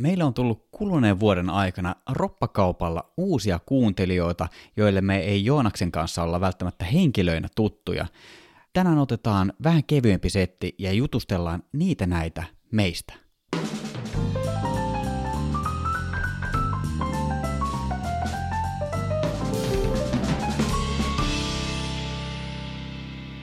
[0.00, 6.40] Meillä on tullut kuluneen vuoden aikana roppakaupalla uusia kuuntelijoita, joille me ei Joonaksen kanssa olla
[6.40, 8.06] välttämättä henkilöinä tuttuja.
[8.72, 13.14] Tänään otetaan vähän kevyempi setti ja jutustellaan niitä näitä meistä.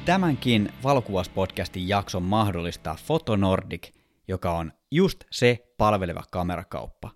[0.05, 3.96] Tämänkin valokuvaspodcastin jakson mahdollistaa Fotonordic,
[4.27, 7.11] joka on just se palveleva kamerakauppa.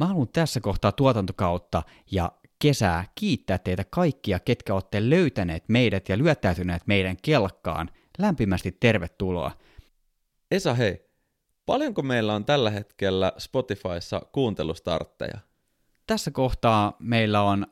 [0.00, 6.18] Mä haluan tässä kohtaa tuotantokautta ja kesää kiittää teitä kaikkia, ketkä olette löytäneet meidät ja
[6.18, 7.90] lyöttäytyneet meidän kelkkaan.
[8.18, 9.50] Lämpimästi tervetuloa.
[10.50, 11.10] Esa, hei,
[11.66, 15.38] paljonko meillä on tällä hetkellä Spotifyssa kuuntelustartteja?
[16.06, 17.66] Tässä kohtaa meillä on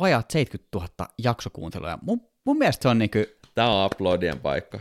[0.00, 1.98] vajaat 70 000 jaksokuuntelua.
[2.02, 3.18] Mun, mun mielestä se on niinku...
[3.54, 4.80] Tää on uploadien paikka.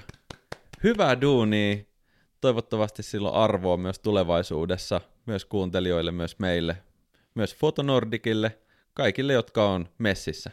[0.84, 1.95] Hyvää duunia.
[2.42, 6.78] Toivottavasti silloin arvoa myös tulevaisuudessa, myös kuuntelijoille, myös meille,
[7.36, 8.60] myös Fotonordikille,
[8.94, 10.52] kaikille, jotka on messissä.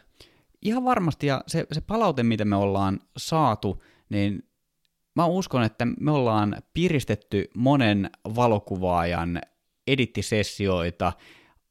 [0.61, 4.49] Ihan varmasti, ja se, se palaute, mitä me ollaan saatu, niin
[5.15, 9.41] mä uskon, että me ollaan piristetty monen valokuvaajan
[9.87, 11.13] edittisessioita,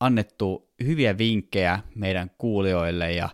[0.01, 3.29] annettu hyviä vinkkejä meidän kuulijoille ja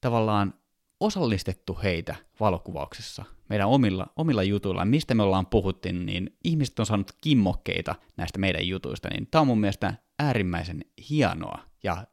[0.00, 0.54] tavallaan
[1.00, 7.12] osallistettu heitä valokuvauksessa meidän omilla, omilla jutuilla, mistä me ollaan puhuttu, niin ihmiset on saanut
[7.20, 11.58] kimmokkeita näistä meidän jutuista, niin tämä on mun mielestä äärimmäisen hienoa.
[11.82, 12.06] Ja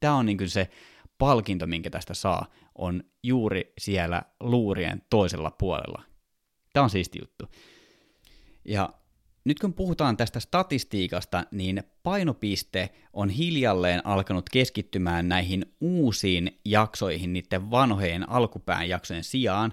[0.00, 0.70] tämä on niin se
[1.18, 6.02] palkinto, minkä tästä saa, on juuri siellä luurien toisella puolella.
[6.72, 7.46] Tämä on siisti juttu.
[8.64, 8.92] Ja
[9.46, 17.70] nyt kun puhutaan tästä statistiikasta, niin painopiste on hiljalleen alkanut keskittymään näihin uusiin jaksoihin niiden
[17.70, 19.72] vanhojen alkupään jaksojen sijaan,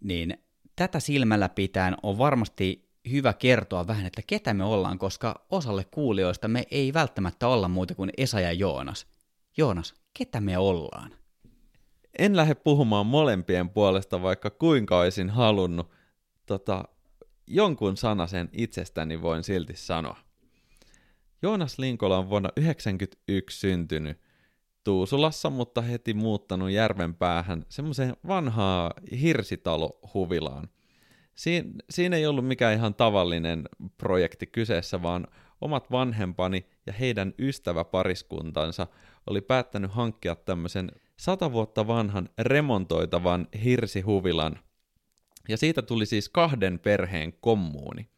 [0.00, 0.38] niin
[0.76, 6.48] tätä silmällä pitäen on varmasti hyvä kertoa vähän, että ketä me ollaan, koska osalle kuulijoista
[6.48, 9.06] me ei välttämättä olla muuta kuin Esa ja Joonas.
[9.56, 11.10] Joonas, ketä me ollaan?
[12.18, 15.90] En lähde puhumaan molempien puolesta, vaikka kuinka olisin halunnut.
[16.46, 16.84] Tota,
[17.46, 20.16] jonkun sanasen itsestäni voin silti sanoa.
[21.42, 24.18] Joonas Linkola on vuonna 1991 syntynyt
[24.84, 30.68] Tuusulassa, mutta heti muuttanut järven päähän semmoiseen vanhaa hirsitalo-huvilaan.
[31.34, 33.68] Siin, siinä ei ollut mikään ihan tavallinen
[33.98, 35.26] projekti kyseessä, vaan
[35.60, 38.86] omat vanhempani ja heidän ystäväpariskuntansa
[39.26, 44.58] oli päättänyt hankkia tämmöisen sata vuotta vanhan remontoitavan hirsihuvilan.
[45.48, 48.08] Ja siitä tuli siis kahden perheen kommuuni.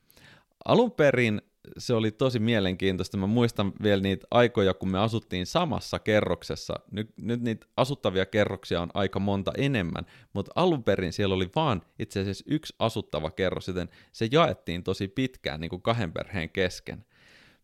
[0.64, 1.42] Alun perin
[1.78, 3.16] se oli tosi mielenkiintoista.
[3.16, 6.74] Mä muistan vielä niitä aikoja, kun me asuttiin samassa kerroksessa.
[6.90, 11.82] Nyt, nyt niitä asuttavia kerroksia on aika monta enemmän, mutta alun perin siellä oli vaan
[11.98, 17.04] itse asiassa yksi asuttava kerros, joten se jaettiin tosi pitkään niin kuin kahden perheen kesken.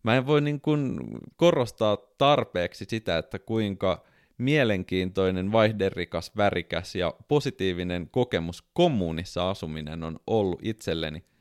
[0.03, 0.99] Mä en voi niin kuin
[1.37, 4.05] korostaa tarpeeksi sitä, että kuinka
[4.43, 11.25] mielenkiintoinen, vaihderikas, värikäs ja positiivinen kokemus kommunissa asuminen on ollut itselleni–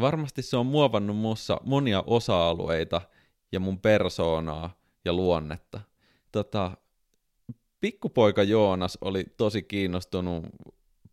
[0.00, 3.00] Varmasti se on muovannut muussa monia osa-alueita
[3.52, 5.80] ja mun persoonaa ja luonnetta.
[6.32, 6.76] Tota,
[7.80, 10.44] pikkupoika Joonas oli tosi kiinnostunut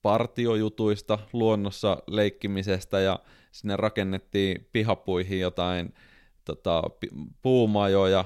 [0.02, 3.20] partiojutuista, luonnossa leikkimisestä ja
[3.52, 5.94] sinne rakennettiin pihapuihin jotain
[6.46, 6.84] tota,
[7.42, 8.26] puumajoja.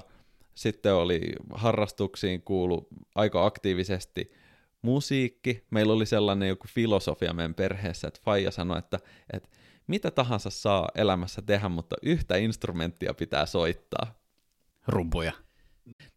[0.56, 1.22] Sitten oli
[1.54, 4.32] harrastuksiin kuulu aika aktiivisesti
[4.82, 5.64] musiikki.
[5.72, 9.00] Meillä oli sellainen joku filosofia meidän perheessä, että Faija sanoi, että,
[9.34, 9.50] että
[9.88, 14.20] mitä tahansa saa elämässä tehdä, mutta yhtä instrumenttia pitää soittaa.
[14.88, 15.34] Rumpuja.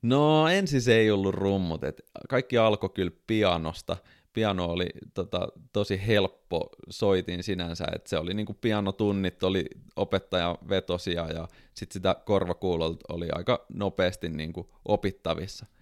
[0.02, 3.96] No ensin se ei ollut rummut, et kaikki alkoi kyllä pianosta.
[4.38, 9.64] Piano oli tota, tosi helppo soitin sinänsä, että se oli niinku pianotunnit, oli
[9.96, 15.66] opettaja vetosia ja sitten sitä korvakuulolta oli aika nopeasti niinku opittavissa–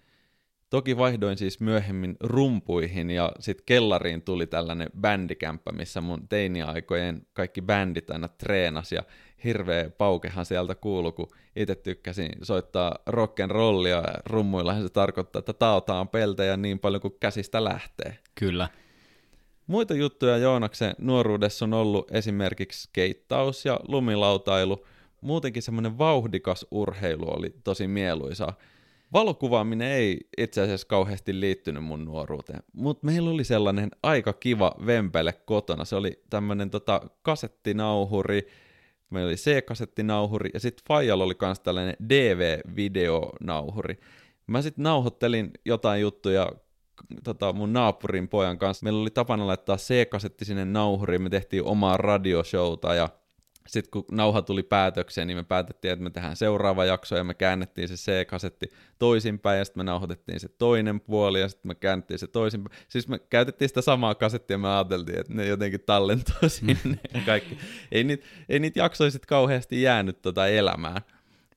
[0.69, 7.61] Toki vaihdoin siis myöhemmin rumpuihin ja sitten kellariin tuli tällainen bändikämppä, missä mun teiniaikojen kaikki
[7.61, 9.03] bändit aina treenas ja
[9.43, 15.53] hirveä paukehan sieltä kuulu, kun itse tykkäsin soittaa rocken rollia ja rummuillahan se tarkoittaa, että
[15.53, 18.17] taotaan peltejä niin paljon kuin käsistä lähtee.
[18.35, 18.69] Kyllä.
[19.67, 24.85] Muita juttuja Joonaksen nuoruudessa on ollut esimerkiksi skeittaus ja lumilautailu.
[25.21, 28.53] Muutenkin semmoinen vauhdikas urheilu oli tosi mieluisaa
[29.13, 35.33] Valokuvaaminen ei itse asiassa kauheasti liittynyt mun nuoruuteen, mutta meillä oli sellainen aika kiva vempele
[35.33, 35.85] kotona.
[35.85, 38.47] Se oli tämmöinen tota, kasettinauhuri,
[39.09, 43.99] meillä oli C-kasettinauhuri ja sitten Fajalla oli myös tällainen DV-videonauhuri.
[44.47, 46.51] Mä sitten nauhoittelin jotain juttuja
[47.23, 48.83] tota, mun naapurin pojan kanssa.
[48.83, 53.09] Meillä oli tapana laittaa C-kasetti sinne nauhuriin, me tehtiin omaa radioshowta ja
[53.67, 57.33] sitten kun nauha tuli päätökseen, niin me päätettiin, että me tehdään seuraava jakso ja me
[57.33, 62.19] käännettiin se C-kasetti toisinpäin ja sitten me nauhoitettiin se toinen puoli ja sitten me käännettiin
[62.19, 62.79] se toisinpäin.
[62.87, 67.57] Siis me käytettiin sitä samaa kasettia ja me ajateltiin, että ne jotenkin tallentaa sinne kaikki.
[67.91, 71.01] Ei niitä, ei niitä jaksoja sitten kauheasti jäänyt tota elämään,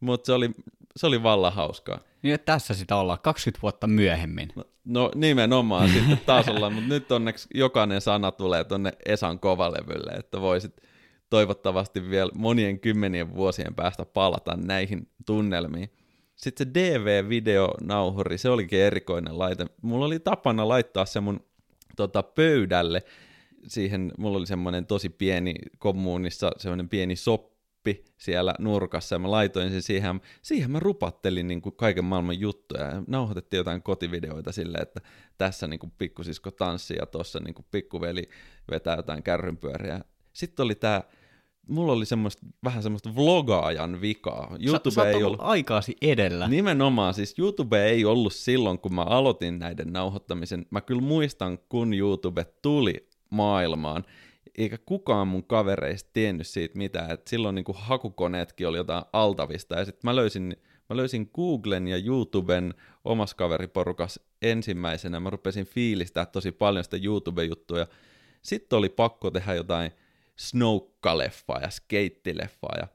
[0.00, 0.50] mutta se oli,
[0.96, 1.98] se oli vallan hauskaa.
[2.22, 4.48] Niin että tässä sitä ollaan 20 vuotta myöhemmin.
[4.56, 10.12] No, no nimenomaan sitten taas ollaan, mutta nyt onneksi jokainen sana tulee tonne Esan kovalevylle,
[10.12, 10.82] että voisit
[11.30, 15.90] toivottavasti vielä monien kymmenien vuosien päästä palata näihin tunnelmiin.
[16.36, 19.66] Sitten se DV-videonauhuri, se olikin erikoinen laite.
[19.82, 21.40] Mulla oli tapana laittaa se mun
[21.96, 23.02] tota, pöydälle.
[23.66, 29.70] Siihen mulla oli semmoinen tosi pieni kommunissa, semmoinen pieni soppi siellä nurkassa, ja mä laitoin
[29.70, 30.20] sen siihen.
[30.42, 35.00] Siihen mä rupattelin niin kuin kaiken maailman juttuja, ja nauhoitettiin jotain kotivideoita silleen, että
[35.38, 38.28] tässä niin kuin pikkusisko tanssii, ja tuossa niin pikkuveli
[38.70, 40.00] vetää jotain kärrynpyöriä.
[40.32, 41.02] Sitten oli tämä
[41.70, 44.56] mulla oli semmoista, vähän semmoista vlogaajan vikaa.
[44.66, 46.48] YouTube sä, sä ei ollut aikaasi edellä.
[46.48, 50.66] Nimenomaan, siis YouTube ei ollut silloin, kun mä aloitin näiden nauhoittamisen.
[50.70, 54.04] Mä kyllä muistan, kun YouTube tuli maailmaan,
[54.58, 59.84] eikä kukaan mun kavereista tiennyt siitä mitään, että silloin niin hakukoneetkin oli jotain altavista, ja
[59.84, 60.56] sitten mä löysin,
[60.90, 62.74] mä löysin Googlen ja YouTuben
[63.04, 67.86] omassa kaveriporukas ensimmäisenä, mä rupesin fiilistää tosi paljon sitä YouTube-juttuja,
[68.42, 69.92] sitten oli pakko tehdä jotain
[70.40, 72.86] snoukkaleffaa ja skeittileffaa ja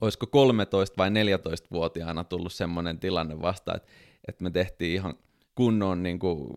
[0.00, 3.88] olisiko 13 vai 14-vuotiaana tullut semmoinen tilanne vasta, että,
[4.28, 5.14] että me tehtiin ihan
[5.54, 6.50] kunnon niin kuin,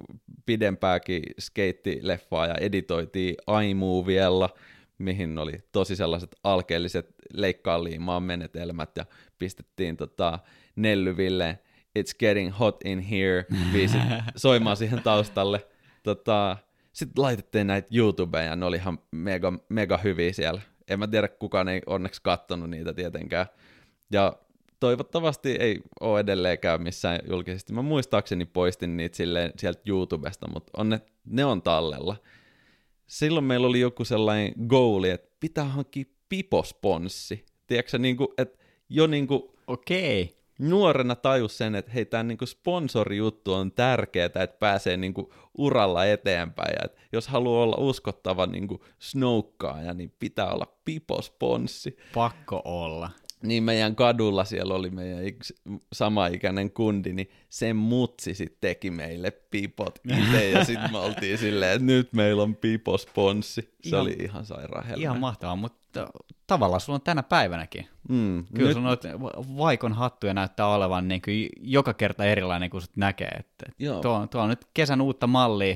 [0.46, 3.36] pidempääkin skeittileffaa ja editoitiin
[3.70, 4.50] iMoviella,
[4.98, 9.06] mihin oli tosi sellaiset alkeelliset leikkaaliimaan menetelmät ja
[9.40, 10.40] pistettiin tota,
[10.76, 11.60] Nellyville
[12.00, 14.02] It's Getting Hot in Here biisit
[14.36, 15.68] soimaan siihen taustalle.
[16.04, 16.58] Tota,
[16.94, 20.62] sitten laitettiin näitä YouTubeen ja ne oli ihan mega, mega hyviä siellä.
[20.88, 23.46] En mä tiedä, kukaan ei onneksi kattonut niitä tietenkään.
[24.12, 24.36] Ja
[24.80, 27.74] toivottavasti ei ole edelleenkään missään julkisesti.
[27.74, 32.16] Mä muistaakseni poistin niitä silleen sieltä YouTubesta, mutta on ne, ne on tallella.
[33.08, 37.46] Silloin meillä oli joku sellainen goali, että pitää hankkia piposponssi.
[37.68, 38.58] Tiedätkö niin kuin, että
[38.90, 44.48] jo niin kuin, Okei nuorena tajus sen, että hei, tämä niinku sponsorijuttu on tärkeää, että
[44.60, 46.76] pääsee niinku uralla eteenpäin.
[46.82, 51.98] Ja jos haluaa olla uskottava niinku snoukkaaja, niin pitää olla piposponssi.
[52.14, 53.10] Pakko olla
[53.44, 55.56] niin meidän kadulla siellä oli meidän yksi
[55.94, 61.72] samaikäinen kundi, niin sen mutsi sitten teki meille pipot itse, ja sitten me oltiin silleen,
[61.72, 63.62] että nyt meillä on piposponssi.
[63.62, 65.04] Se ihan, oli ihan sairaan helveä.
[65.04, 66.08] Ihan mahtavaa, mutta
[66.48, 67.88] tavallaan sulla on tänä päivänäkin.
[68.10, 68.74] Mm, Kyllä nyt...
[68.74, 69.02] sun noit
[69.58, 73.32] vaikon hattuja näyttää olevan niin kuin joka kerta erilainen, kun sut näkee.
[73.40, 73.66] Että
[74.02, 75.76] tuo, tuo on nyt kesän uutta mallia,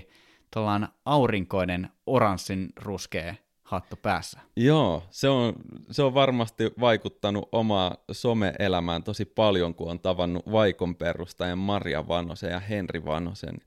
[0.54, 3.36] tuollainen aurinkoinen oranssin ruskea
[3.66, 4.40] hattu päässä.
[4.56, 5.54] Joo, se on,
[5.92, 12.52] se on varmasti vaikuttanut omaa some-elämään tosi paljon, kun on tavannut Vaikon perustajan Maria Vanosen
[12.52, 13.58] ja Henri Vanosen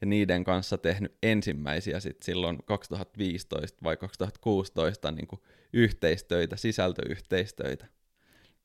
[0.00, 5.40] ja niiden kanssa tehnyt ensimmäisiä sit silloin 2015 vai 2016 niin kuin
[5.72, 7.86] yhteistöitä, sisältöyhteistöitä.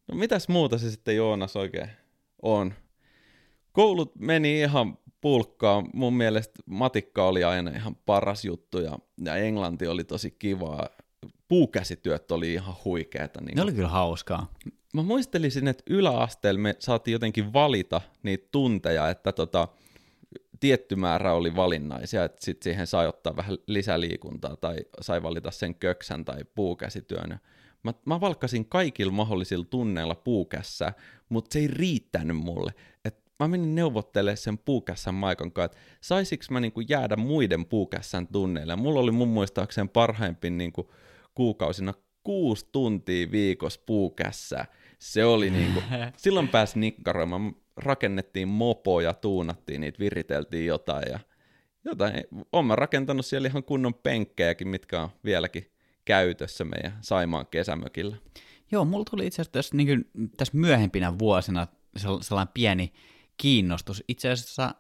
[0.08, 1.90] No mitäs muuta se sitten Joonas oikein
[2.42, 2.74] on?
[3.72, 5.84] Koulut meni ihan pulkkaa.
[5.94, 10.90] Mun mielestä matikka oli aina ihan paras juttu ja, ja englanti oli tosi kivaa.
[11.48, 13.42] Puukäsityöt oli ihan huikeeta.
[13.42, 14.52] Niin ne oli kyllä hauskaa.
[14.94, 19.68] Mä muistelisin, että yläasteella me saatiin jotenkin valita niitä tunteja, että tota,
[20.60, 25.76] tietty määrä oli valinnaisia, että sit siihen sai ottaa vähän lisäliikuntaa tai sai valita sen
[25.76, 27.40] köksän tai puukäsityön.
[27.84, 30.94] Mä, mä valkkasin kaikilla mahdollisilla tunneilla puukässä,
[31.30, 32.74] mutta se ei riittänyt mulle.
[33.40, 38.76] Mä menin neuvottelemaan sen puukässän Maikan kanssa, että saisinko mä niinku jäädä muiden puukässän tunneille.
[38.76, 40.92] Mulla oli mun muistaakseni parhaimpi niinku
[41.36, 44.66] kuukausina kuusi tuntia viikossa puukässä.
[45.00, 45.84] Se oli niinku,
[46.18, 51.20] silloin pääsi nikkaroimaan, rakennettiin mopoja, tuunattiin niitä, viriteltiin jotain ja
[51.86, 52.14] jotain.
[52.52, 55.72] Olen mä rakentanut siellä ihan kunnon penkkejäkin, mitkä on vieläkin
[56.06, 58.18] käytössä meidän Saimaan kesämökillä.
[58.72, 61.68] Joo, mulla tuli itse asiassa tässä, niin kuin, tässä myöhempinä vuosina
[62.22, 62.94] sellainen pieni
[63.38, 64.04] kiinnostus.
[64.08, 64.76] Itse asiassa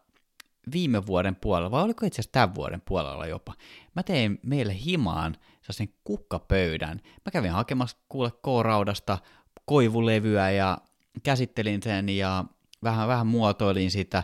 [0.73, 3.53] viime vuoden puolella, vai oliko itse asiassa tämän vuoden puolella jopa,
[3.95, 5.35] mä tein meille himaan
[5.71, 7.01] sen kukkapöydän.
[7.25, 9.17] Mä kävin hakemassa kuule K-raudasta
[9.65, 10.77] koivulevyä ja
[11.23, 12.45] käsittelin sen ja
[12.83, 14.23] vähän, vähän muotoilin sitä,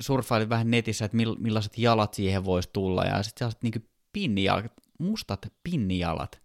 [0.00, 5.52] surffailin vähän netissä, että millaiset jalat siihen voisi tulla ja sitten sellaiset niin pinnijalat, mustat
[5.62, 6.40] pinnijalat,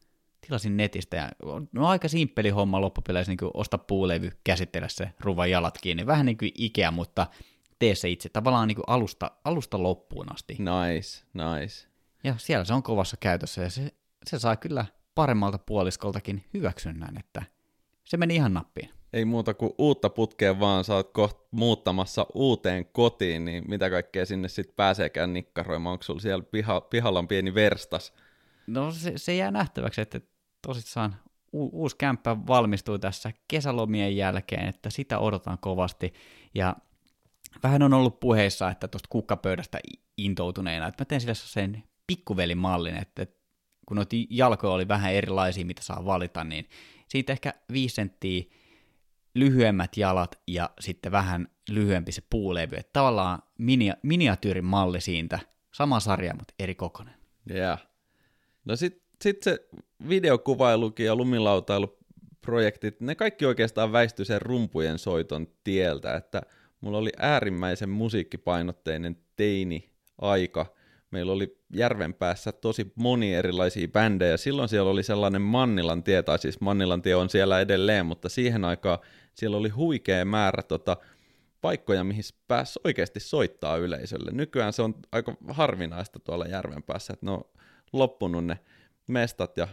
[0.46, 1.30] tilasin netistä ja
[1.72, 6.06] no aika simppeli homma loppupeleissä niin osta puulevy, käsitellä se ruvan jalat kiinni.
[6.06, 7.28] Vähän niin kuin Ikea, mutta
[7.80, 10.54] tee se itse tavallaan niin alusta, alusta loppuun asti.
[10.54, 11.88] Nice, nice.
[12.24, 13.92] Ja siellä se on kovassa käytössä ja se,
[14.26, 14.86] se saa kyllä
[15.16, 17.44] paremmalta puoliskoltakin hyväksynnän, että
[18.04, 18.90] se meni ihan nappiin.
[19.14, 24.26] Ei muuta kuin uutta putkea vaan, sä oot kohta muuttamassa uuteen kotiin, niin mitä kaikkea
[24.26, 25.92] sinne sitten pääseekään nikkaroimaan?
[25.92, 28.14] Onko sulla siellä piha, pihalla on pieni verstas?
[28.68, 30.22] No se, se jää nähtäväksi, että
[30.68, 31.16] tosissaan
[31.54, 36.14] u- uusi kämppä valmistuu tässä kesälomien jälkeen, että sitä odotan kovasti.
[36.56, 36.76] Ja
[37.64, 39.80] vähän on ollut puheissa, että tuosta kukkapöydästä
[40.18, 43.28] intoutuneena, että mä teen sille sen pikkuvelimallin, että
[43.86, 46.70] kun noita jalkoja oli vähän erilaisia, mitä saa valita, niin
[47.08, 48.44] siitä ehkä viisi senttiä
[49.36, 52.76] lyhyemmät jalat ja sitten vähän lyhyempi se puulevy.
[52.76, 55.40] Että tavallaan minia- miniatyyrin malli siitä,
[55.74, 57.16] sama sarja, mutta eri kokonen.
[57.52, 57.88] Yeah.
[58.66, 58.76] No
[59.22, 59.80] sitten sit se
[60.10, 66.42] videokuvailukin ja lumilautailuprojektit, ne kaikki oikeastaan väisty sen rumpujen soiton tieltä, että
[66.82, 70.66] mulla oli äärimmäisen musiikkipainotteinen teini-aika.
[71.12, 74.38] Meillä oli järven päässä tosi moni erilaisia bändejä.
[74.38, 78.66] Silloin siellä oli sellainen Mannilan tie, tai siis Mannilan tie on siellä edelleen, mutta siihen
[78.66, 79.00] aikaan
[79.34, 80.98] siellä oli huikea määrä tota,
[81.62, 84.32] paikkoja, mihin pääsi oikeasti soittaa yleisölle.
[84.32, 87.42] Nykyään se on aika harvinaista tuolla järven päässä, että ne on
[87.94, 88.60] loppunut ne
[89.08, 89.68] mestat ja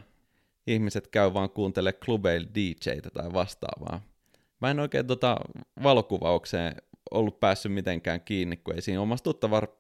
[0.67, 4.03] ihmiset käy vaan kuuntele klubeilla DJtä tai vastaavaa.
[4.61, 5.37] Mä en oikein tota
[5.83, 6.77] valokuvaukseen
[7.11, 9.25] ollut päässyt mitenkään kiinni, kun ei siinä omassa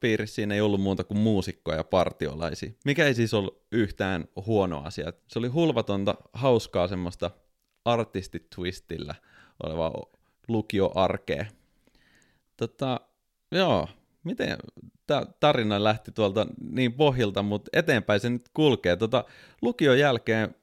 [0.00, 2.70] piirissä siinä ei ollut muuta kuin muusikkoja ja partiolaisia.
[2.84, 5.12] Mikä ei siis ollut yhtään huono asia.
[5.28, 7.30] Se oli hulvatonta, hauskaa semmoista
[7.84, 9.14] artistitwistillä
[9.62, 9.92] olevaa
[10.48, 11.46] lukioarkea.
[12.56, 13.00] Tota,
[13.52, 13.88] joo,
[14.24, 14.56] miten
[15.06, 18.96] tämä tarina lähti tuolta niin pohjilta, mutta eteenpäin se nyt kulkee.
[18.96, 19.24] Tota,
[19.62, 20.54] lukion jälkeen,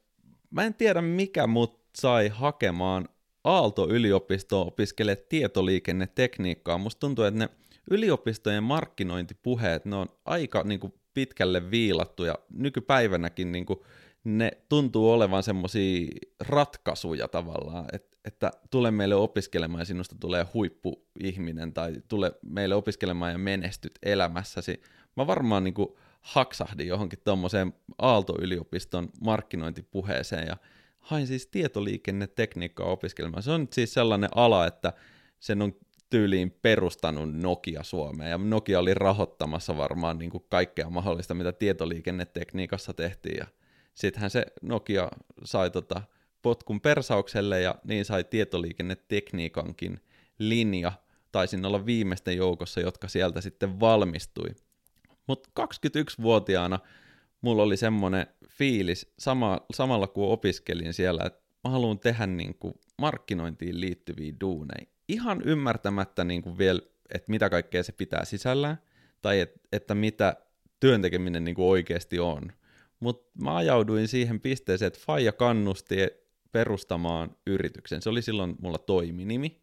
[0.51, 3.09] mä en tiedä mikä mut sai hakemaan
[3.43, 6.77] Aalto-yliopistoon opiskele tietoliikennetekniikkaa.
[6.77, 7.49] Musta tuntuu, että ne
[7.91, 13.79] yliopistojen markkinointipuheet, ne on aika niin kuin, pitkälle viilattu ja nykypäivänäkin niin kuin,
[14.23, 16.07] ne tuntuu olevan semmoisia
[16.39, 23.31] ratkaisuja tavallaan, että, että tule meille opiskelemaan ja sinusta tulee huippuihminen tai tule meille opiskelemaan
[23.31, 24.81] ja menestyt elämässäsi.
[25.15, 25.89] Mä varmaan niin kuin
[26.21, 30.57] haksahdin johonkin tuommoiseen Aalto-yliopiston markkinointipuheeseen ja
[30.99, 33.43] hain siis tietoliikennetekniikkaa opiskelemaan.
[33.43, 34.93] Se on siis sellainen ala, että
[35.39, 35.73] sen on
[36.09, 42.93] tyyliin perustanut Nokia Suomeen, ja Nokia oli rahoittamassa varmaan niin kuin kaikkea mahdollista, mitä tietoliikennetekniikassa
[42.93, 43.47] tehtiin, ja
[43.93, 45.09] sittenhän se Nokia
[45.43, 46.01] sai tota
[46.41, 49.99] potkun persaukselle, ja niin sai tietoliikennetekniikankin
[50.39, 50.91] linja,
[51.31, 54.49] taisin olla viimeisten joukossa, jotka sieltä sitten valmistui.
[55.27, 56.79] Mutta 21-vuotiaana
[57.41, 62.73] mulla oli semmoinen fiilis sama, samalla kun opiskelin siellä, että mä haluan tehdä niin kuin
[62.97, 64.85] markkinointiin liittyviä duuneja.
[65.07, 66.81] Ihan ymmärtämättä niin kuin vielä,
[67.13, 68.77] että mitä kaikkea se pitää sisällään,
[69.21, 70.35] tai et, että mitä
[70.79, 72.51] työntekeminen niin kuin oikeasti on.
[72.99, 75.95] Mutta mä ajauduin siihen pisteeseen, että Faija kannusti
[76.51, 78.01] perustamaan yrityksen.
[78.01, 79.61] Se oli silloin mulla toiminimi.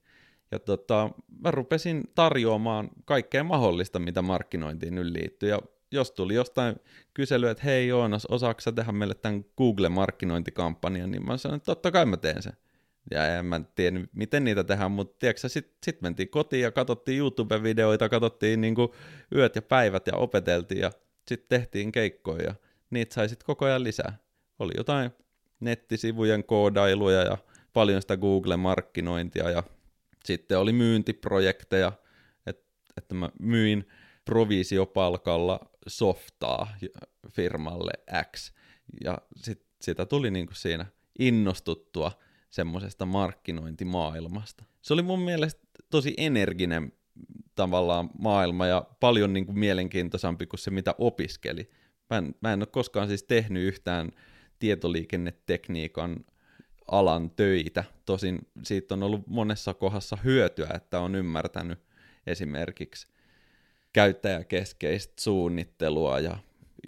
[0.50, 1.10] Ja tota,
[1.42, 5.48] mä rupesin tarjoamaan kaikkea mahdollista, mitä markkinointiin nyt liittyy.
[5.48, 5.58] Ja
[5.92, 6.76] jos tuli jostain
[7.14, 12.06] kyselyä, että hei Joonas, osaako tehdä meille tämän Google-markkinointikampanjan, niin mä sanoin, että totta kai
[12.06, 12.52] mä teen sen.
[13.10, 17.18] Ja en mä tiedä, miten niitä tehdään, mutta tiedätkö sitten sit mentiin kotiin ja katsottiin
[17.18, 18.94] YouTube-videoita, katsottiin niinku
[19.34, 20.90] yöt ja päivät ja opeteltiin ja
[21.28, 22.54] sitten tehtiin keikkoja ja
[22.90, 24.18] niitä sai sitten koko ajan lisää.
[24.58, 25.10] Oli jotain
[25.60, 27.38] nettisivujen koodailuja ja
[27.72, 29.62] paljon sitä Google-markkinointia ja
[30.24, 31.92] sitten oli myyntiprojekteja,
[32.46, 32.64] että,
[32.96, 33.88] että mä myin
[34.24, 36.76] provisiopalkalla softaa
[37.30, 37.92] firmalle
[38.36, 38.52] X.
[39.04, 40.86] Ja sit, sitä tuli niinku siinä
[41.18, 42.12] innostuttua
[42.50, 44.64] semmoisesta markkinointimaailmasta.
[44.82, 45.60] Se oli mun mielestä
[45.90, 46.92] tosi energinen
[47.54, 51.70] tavallaan maailma ja paljon niinku mielenkiintoisempi kuin se, mitä opiskeli.
[52.10, 54.12] Mä en, mä en ole koskaan siis tehnyt yhtään
[54.58, 56.24] tietoliikennetekniikan
[56.90, 57.84] alan töitä.
[58.04, 61.78] Tosin siitä on ollut monessa kohdassa hyötyä, että on ymmärtänyt
[62.26, 63.06] esimerkiksi
[63.92, 66.38] käyttäjäkeskeistä suunnittelua ja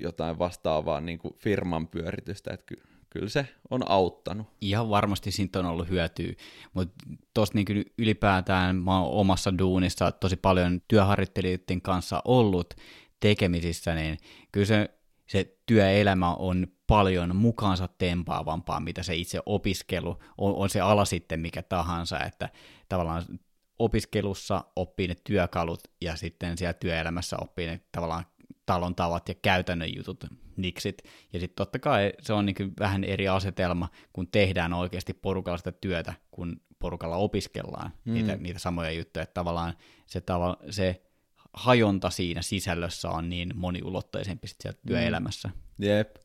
[0.00, 4.46] jotain vastaavaa niin kuin firman pyöritystä, että ky- kyllä se on auttanut.
[4.60, 6.32] Ihan varmasti siitä on ollut hyötyä,
[6.74, 12.74] mutta tuossa niin ylipäätään mä oon omassa duunissa tosi paljon työharjoittelijoiden kanssa ollut
[13.20, 14.18] tekemisissä, niin
[14.52, 14.90] kyllä se,
[15.28, 21.40] se työelämä on paljon mukaansa tempaavampaa, mitä se itse opiskelu, on, on se ala sitten
[21.40, 22.48] mikä tahansa, että
[22.88, 23.22] tavallaan
[23.78, 28.24] opiskelussa oppii ne työkalut ja sitten siellä työelämässä oppii ne tavallaan
[28.66, 30.24] talon tavat ja käytännön jutut,
[30.56, 31.02] niksit.
[31.32, 35.72] Ja sitten totta kai se on niin vähän eri asetelma, kun tehdään oikeasti porukalla sitä
[35.72, 38.14] työtä, kun porukalla opiskellaan mm.
[38.14, 39.22] niitä, niitä samoja juttuja.
[39.22, 39.74] Että tavallaan
[40.06, 41.02] se, tava, se
[41.58, 44.88] hajonta siinä sisällössä on niin moniulotteisempi sitten siellä mm.
[44.88, 45.50] työelämässä.
[45.78, 46.16] Jep.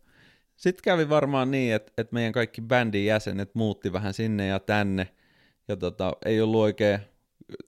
[0.56, 5.08] Sitten kävi varmaan niin, että, että meidän kaikki bändin jäsenet muutti vähän sinne ja tänne,
[5.68, 7.00] ja tota, ei ollut oikein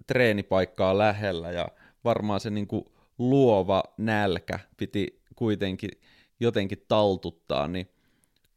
[0.07, 1.67] treenipaikkaa lähellä, ja
[2.03, 2.85] varmaan se niin kuin
[3.17, 5.91] luova nälkä piti kuitenkin
[6.39, 7.89] jotenkin taltuttaa, niin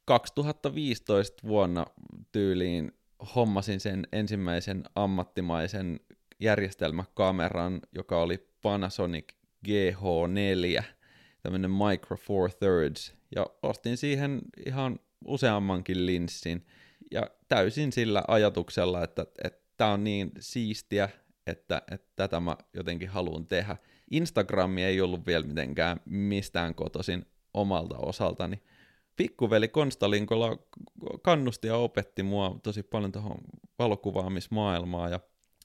[0.04, 1.86] 2015 vuonna
[2.32, 2.92] tyyliin
[3.34, 6.00] hommasin sen ensimmäisen ammattimaisen
[6.40, 9.25] järjestelmäkameran, joka oli Panasonic
[9.68, 10.83] GH4,
[11.42, 16.66] tämmöinen Micro Four Thirds, ja ostin siihen ihan useammankin linssin,
[17.11, 19.26] ja täysin sillä ajatuksella, että
[19.76, 21.09] tämä on niin siistiä,
[21.47, 23.76] että, että tätä mä jotenkin haluan tehdä.
[24.11, 28.62] Instagrami ei ollut vielä mitenkään mistään kotoisin omalta osaltani.
[29.16, 30.59] Pikkuveli Konstalinkola
[31.23, 33.38] kannusti ja opetti mua tosi paljon tuohon
[33.78, 35.21] valokuvaamismaailmaan ja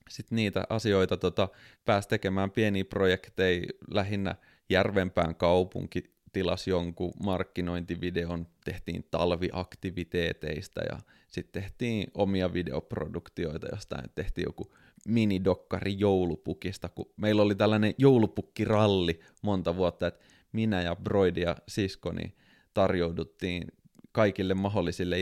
[0.10, 1.50] sitten niitä asioita tota,
[1.86, 4.36] pääsi tekemään pieniä projekteja lähinnä
[4.69, 14.74] Järvenpään kaupunki tilasi jonkun markkinointivideon, tehtiin talviaktiviteeteista ja sitten tehtiin omia videoproduktioita, josta tehtiin joku
[15.07, 22.36] minidokkari joulupukista, kun meillä oli tällainen joulupukkiralli monta vuotta, että minä ja Broidi ja siskoni
[22.74, 23.67] tarjouduttiin
[24.12, 25.17] kaikille mahdollisille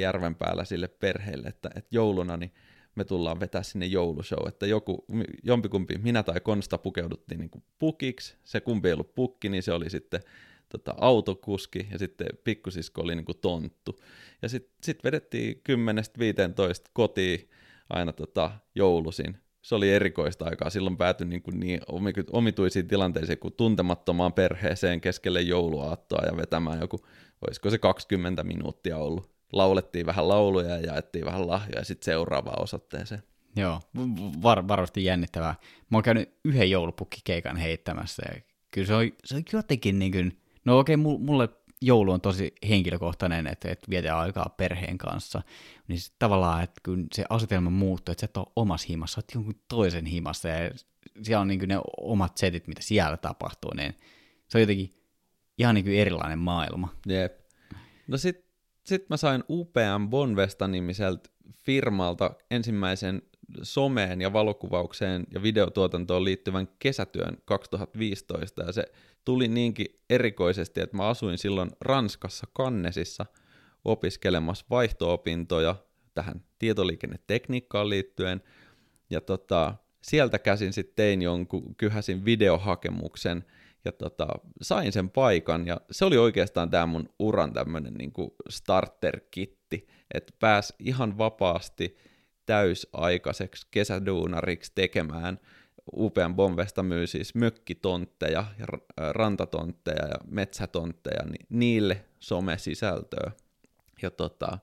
[0.63, 2.51] sille perheille, että, että jouluna niin
[2.95, 5.05] me tullaan vetää sinne joulushow, että joku,
[5.43, 9.73] jompikumpi, minä tai Konsta pukeuduttiin niin kuin pukiksi, se kumpi ei ollut pukki, niin se
[9.73, 10.21] oli sitten
[10.69, 13.99] tota, autokuski ja sitten pikkusisko oli niin kuin tonttu.
[14.41, 15.61] Ja sitten sit vedettiin
[16.87, 17.49] 10-15 kotiin
[17.89, 20.69] aina tota, joulusin se oli erikoista aikaa.
[20.69, 21.81] Silloin päätyi niin, kuin niin
[22.31, 26.99] omituisiin tilanteisiin kuin tuntemattomaan perheeseen keskelle jouluaattoa ja vetämään joku,
[27.47, 29.30] olisiko se 20 minuuttia ollut.
[29.51, 33.23] Laulettiin vähän lauluja ja jaettiin vähän lahjoja ja sitten seuraavaan osoitteeseen.
[33.55, 33.81] Joo,
[34.43, 35.55] var- varmasti jännittävää.
[35.89, 38.41] Mä oon käynyt yhden joulupukkikeikan heittämässä ja
[38.71, 41.49] kyllä se on, se on jotenkin niin kuin, no okei, okay, mulle
[41.81, 45.41] joulu on tosi henkilökohtainen, että, että vietetään aikaa perheen kanssa,
[45.87, 49.33] niin sit tavallaan, että kun se asetelma muuttuu, että sä et ole omassa himassa, oot
[49.35, 50.71] jonkun toisen himassa, ja
[51.21, 53.93] siellä on niin ne omat setit, mitä siellä tapahtuu, niin
[54.47, 54.89] se on jotenkin
[55.57, 56.95] ihan niin erilainen maailma.
[57.05, 57.39] Jep.
[58.07, 58.45] No sit,
[58.91, 63.21] sit mä sain upean Bonvesta-nimiseltä firmalta ensimmäisen
[63.63, 68.85] someen ja valokuvaukseen ja videotuotantoon liittyvän kesätyön 2015, ja se
[69.25, 73.25] tuli niinkin erikoisesti, että mä asuin silloin Ranskassa Kannesissa
[73.85, 75.75] opiskelemassa vaihto-opintoja
[76.13, 78.41] tähän tietoliikennetekniikkaan liittyen,
[79.09, 83.45] ja tota, sieltä käsin sitten tein jonkun, kyhäsin videohakemuksen,
[83.85, 84.27] ja tota,
[84.61, 90.73] sain sen paikan, ja se oli oikeastaan tämä mun uran tämmöinen niinku starter-kitti, että pääs
[90.79, 91.97] ihan vapaasti
[92.45, 95.39] täysaikaiseksi kesäduunariksi tekemään–
[95.93, 98.65] upean Bonvesta myy siis mökkitontteja ja
[99.11, 103.31] rantatontteja ja metsätontteja, niin niille somesisältöä.
[104.01, 104.59] Ja tota,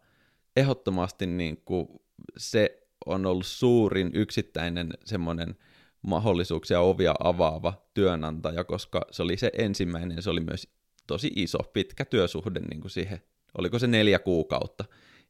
[0.57, 1.89] ehdottomasti niin kuin
[2.37, 5.57] se on ollut suurin yksittäinen semmoinen
[6.03, 10.69] mahdollisuuksia ovia avaava työnantaja, koska se oli se ensimmäinen, se oli myös
[11.07, 13.23] tosi iso, pitkä työsuhde niin kuin siihen,
[13.59, 14.85] oliko se neljä kuukautta.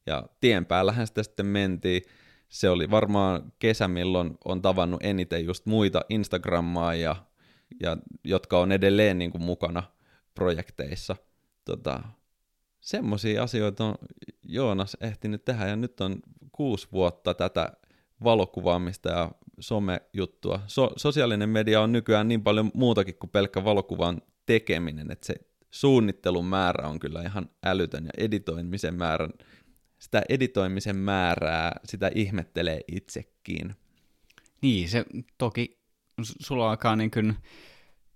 [0.07, 2.03] Ja tien päällähän sitä sitten mentiin,
[2.49, 7.17] se oli varmaan kesä, milloin on tavannut eniten just muita Instagrammaa ja,
[7.81, 9.83] ja jotka on edelleen niin kuin mukana
[10.35, 11.17] projekteissa.
[11.65, 12.03] Tota,
[12.81, 13.95] semmoisia asioita on
[14.43, 16.21] Joonas ehtinyt tehdä ja nyt on
[16.53, 17.73] kuusi vuotta tätä
[18.25, 20.61] valokuvaamista ja somejuttua.
[20.67, 25.35] So, sosiaalinen media on nykyään niin paljon muutakin kuin pelkkä valokuvan tekeminen, että se
[25.71, 29.31] suunnittelun määrä on kyllä ihan älytön ja editoimisen määrän
[29.99, 33.75] sitä editoimisen määrää, sitä ihmettelee itsekin.
[34.63, 35.05] Niin, se
[35.39, 35.79] toki
[36.23, 37.37] sulla alkaa niin kuin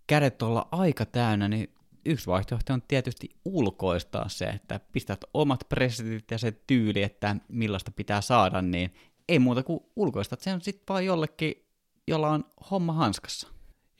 [0.07, 1.75] kädet olla aika täynnä, niin
[2.07, 7.91] yksi vaihtoehto on tietysti ulkoistaa se, että pistät omat presetit ja se tyyli, että millaista
[7.91, 8.95] pitää saada, niin
[9.29, 11.67] ei muuta kuin ulkoistat sen sitten vaan jollekin,
[12.09, 13.49] jolla on homma hanskassa.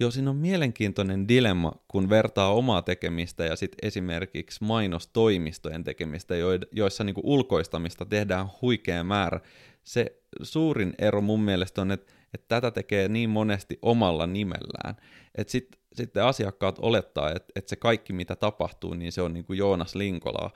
[0.01, 6.35] Joo, siinä on mielenkiintoinen dilemma, kun vertaa omaa tekemistä ja sitten esimerkiksi mainostoimistojen tekemistä,
[6.73, 9.41] joissa niinku ulkoistamista tehdään huikea määrä.
[9.85, 14.97] Se suurin ero mun mielestä on, että, että tätä tekee niin monesti omalla nimellään,
[15.35, 19.45] että sitten sit asiakkaat olettaa, että, että se kaikki mitä tapahtuu, niin se on niin
[19.45, 20.51] kuin Joonas Linkolaa.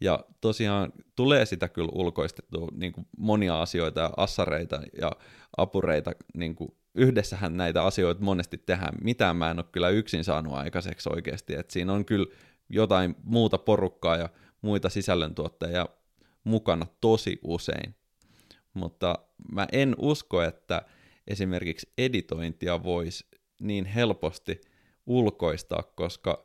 [0.00, 5.12] Ja tosiaan tulee sitä kyllä ulkoistettua niin kuin monia asioita ja assareita ja
[5.56, 8.94] apureita niin kuin yhdessähän näitä asioita monesti tehdään.
[9.02, 12.26] Mitään mä en ole kyllä yksin saanut aikaiseksi oikeasti, että siinä on kyllä
[12.68, 14.28] jotain muuta porukkaa ja
[14.62, 15.86] muita sisällöntuottajia
[16.44, 17.94] mukana tosi usein.
[18.74, 19.18] Mutta
[19.52, 20.82] mä en usko, että
[21.26, 23.26] esimerkiksi editointia voisi
[23.60, 24.60] niin helposti
[25.06, 26.44] ulkoistaa, koska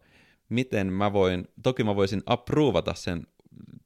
[0.50, 3.28] miten mä voin, toki mä voisin approvata sen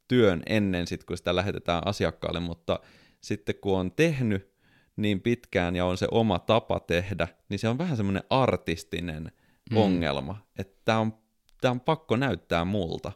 [0.08, 2.80] työn ennen sit, kun sitä lähetetään asiakkaalle, mutta
[3.22, 4.54] sitten kun on tehnyt
[4.96, 9.32] niin pitkään ja on se oma tapa tehdä, niin se on vähän semmoinen artistinen
[9.72, 9.78] mm.
[9.78, 11.14] ongelma, että tämä on,
[11.62, 13.12] tää on pakko näyttää multa.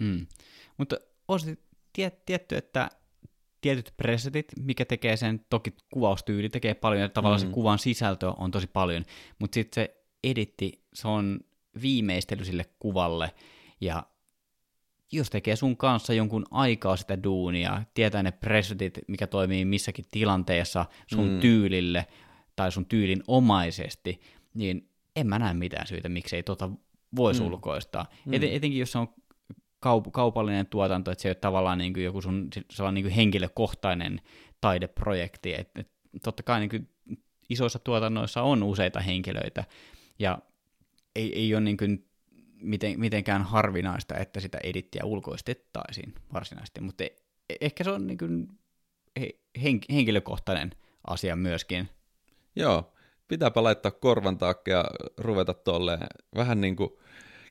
[0.00, 0.26] Mm.
[0.78, 0.96] Mutta
[1.28, 1.56] on se
[1.92, 2.90] tiet, tietty, että
[3.60, 7.46] tietyt presetit, mikä tekee sen, toki kuvaustyyli tekee paljon, ja tavallaan mm.
[7.46, 9.04] se kuvan sisältö on tosi paljon,
[9.38, 11.40] mutta sitten se editti, se on
[11.82, 13.34] viimeistely sille kuvalle,
[13.80, 14.06] ja
[15.12, 20.86] jos tekee sun kanssa jonkun aikaa sitä duunia, tietää ne presetit, mikä toimii missäkin tilanteessa
[21.06, 21.40] sun mm.
[21.40, 22.06] tyylille
[22.56, 24.20] tai sun tyylin omaisesti,
[24.54, 26.70] niin en mä näe mitään syytä, miksei tota
[27.16, 27.46] voisi mm.
[27.46, 28.06] ulkoistaa.
[28.24, 28.34] Mm.
[28.34, 29.08] Et, etenkin jos se on
[29.86, 33.14] kaup- kaupallinen tuotanto, että se ei ole tavallaan niin kuin joku sun sellainen niin kuin
[33.14, 34.20] henkilökohtainen
[34.60, 35.54] taideprojekti.
[35.54, 35.90] Et, et
[36.22, 36.88] totta kai niin kuin
[37.48, 39.64] isoissa tuotannoissa on useita henkilöitä,
[40.18, 40.38] ja
[41.16, 42.05] ei, ei ole niin kuin
[42.66, 47.08] miten, mitenkään harvinaista, että sitä edittiä ulkoistettaisiin varsinaisesti, mutta e,
[47.60, 48.48] ehkä se on niin kuin
[49.62, 50.70] hen, henkilökohtainen
[51.06, 51.88] asia myöskin.
[52.56, 52.92] Joo,
[53.28, 54.84] pitääpä laittaa korvan taakse ja
[55.18, 56.90] ruveta tolleen vähän niin kuin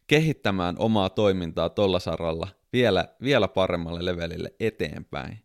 [0.08, 5.39] kehittämään omaa toimintaa tuolla saralla vielä, vielä paremmalle levelille eteenpäin.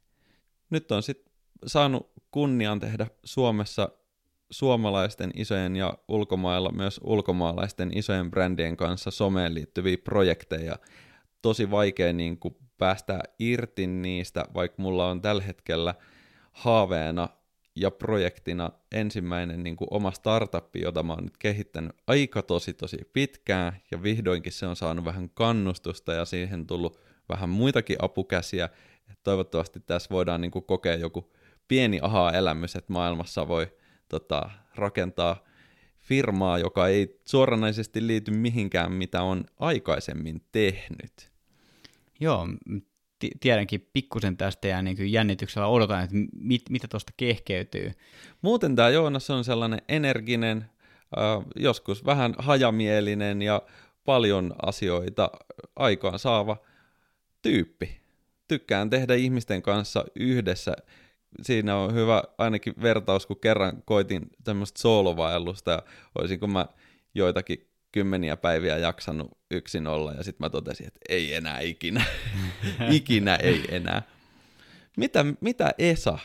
[0.70, 1.32] Nyt on sitten
[1.66, 3.88] saanut kunnian tehdä Suomessa
[4.50, 10.76] suomalaisten isojen ja ulkomailla myös ulkomaalaisten isojen brändien kanssa someen liittyviä projekteja.
[11.42, 15.94] Tosi vaikea niin kuin päästä irti niistä, vaikka mulla on tällä hetkellä
[16.52, 17.28] haaveena
[17.76, 22.98] ja projektina ensimmäinen niin kuin oma startuppi, jota mä oon nyt kehittänyt aika tosi tosi
[23.12, 28.68] pitkään, ja vihdoinkin se on saanut vähän kannustusta, ja siihen tullut vähän muitakin apukäsiä.
[29.22, 31.32] Toivottavasti tässä voidaan niin kuin kokea joku
[31.68, 33.72] pieni aha-elämys, että maailmassa voi
[34.10, 35.44] tota, rakentaa
[36.00, 41.30] firmaa, joka ei suoranaisesti liity mihinkään, mitä on aikaisemmin tehnyt.
[42.20, 42.48] Joo,
[43.40, 47.92] tiedänkin pikkusen tästä ja niin jännityksellä odotan, että mit, mitä tuosta kehkeytyy.
[48.42, 50.64] Muuten tämä Joonas on sellainen energinen,
[51.18, 53.62] äh, joskus vähän hajamielinen ja
[54.04, 55.30] paljon asioita
[55.76, 56.56] aikaan saava
[57.42, 58.00] tyyppi.
[58.48, 60.76] Tykkään tehdä ihmisten kanssa yhdessä.
[61.42, 65.82] Siinä on hyvä ainakin vertaus, kun kerran koitin tämmöistä soolovaellusta ja
[66.18, 66.66] olisinko mä
[67.14, 72.04] joitakin kymmeniä päiviä jaksanut yksin olla, ja sitten mä totesin, että ei enää ikinä.
[72.90, 74.02] ikinä ei enää.
[74.96, 76.18] Mitä, mitä Esa?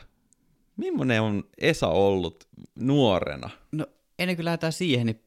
[0.78, 3.50] Millainen on Esa ollut nuorena?
[3.72, 3.88] No
[4.20, 5.22] ennen kuin lähdetään siihen, niin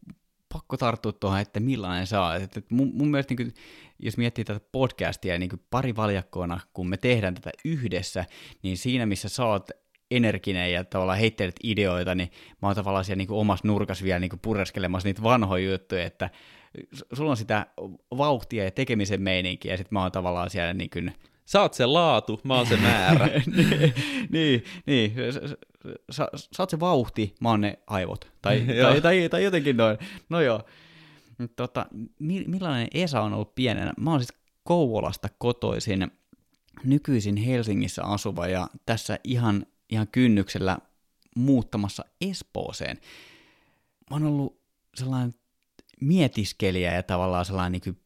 [0.52, 2.42] pakko tarttua tuohon, että millainen oot.
[2.42, 3.62] Että mun, mun mielestä, niin kuin,
[3.98, 8.24] jos miettii tätä podcastia niin kuin pari valjakkoona, kun me tehdään tätä yhdessä,
[8.62, 9.70] niin siinä missä sä oot
[10.10, 12.30] energinen ja tavallaan heittelet ideoita, niin
[12.62, 16.04] mä oon tavallaan siellä niin kuin omassa nurkas vielä niin kuin pureskelemassa niitä vanhoja juttuja,
[16.04, 16.30] että
[17.12, 17.66] sulla on sitä
[18.18, 21.12] vauhtia ja tekemisen meininkiä, ja sitten mä oon tavallaan siellä niin kuin...
[21.44, 23.26] Sä oot se laatu, mä oon se määrä.
[23.56, 23.92] niin,
[24.32, 25.14] niin, niin.
[26.10, 28.32] Sä, sä oot se vauhti, mä oon ne aivot.
[28.42, 29.98] Tai, tai, tai, tai, jotenkin noin.
[30.28, 30.62] No joo.
[31.56, 31.86] Tota,
[32.20, 33.92] millainen Esa on ollut pienenä?
[34.00, 36.10] Mä oon siis Kouvolasta kotoisin,
[36.84, 40.78] nykyisin Helsingissä asuva ja tässä ihan ihan kynnyksellä
[41.36, 42.98] muuttamassa Espooseen.
[44.10, 44.60] Mä oon ollut
[44.94, 45.34] sellainen
[46.00, 48.00] mietiskelijä ja tavallaan sellainen niin kuin,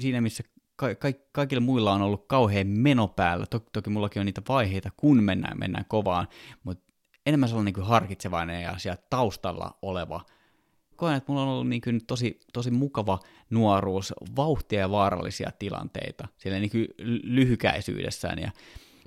[0.00, 0.44] siinä, missä
[0.76, 3.46] ka- ka- kaikilla muilla on ollut kauhean meno päällä.
[3.46, 6.28] Toki, toki mullakin on niitä vaiheita, kun mennään, mennään kovaan,
[6.64, 6.92] mutta
[7.26, 10.24] enemmän sellainen niin kuin harkitsevainen ja siellä taustalla oleva.
[10.98, 13.18] Koen, että mulla on ollut niin kuin tosi, tosi mukava
[13.50, 16.86] nuoruus, vauhtia ja vaarallisia tilanteita siellä niin kuin
[17.22, 18.38] lyhykäisyydessään.
[18.38, 18.50] Ja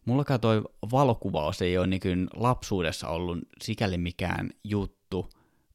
[0.05, 5.29] mullakaan toi valokuvaus ei ole niin lapsuudessa ollut sikäli mikään juttu,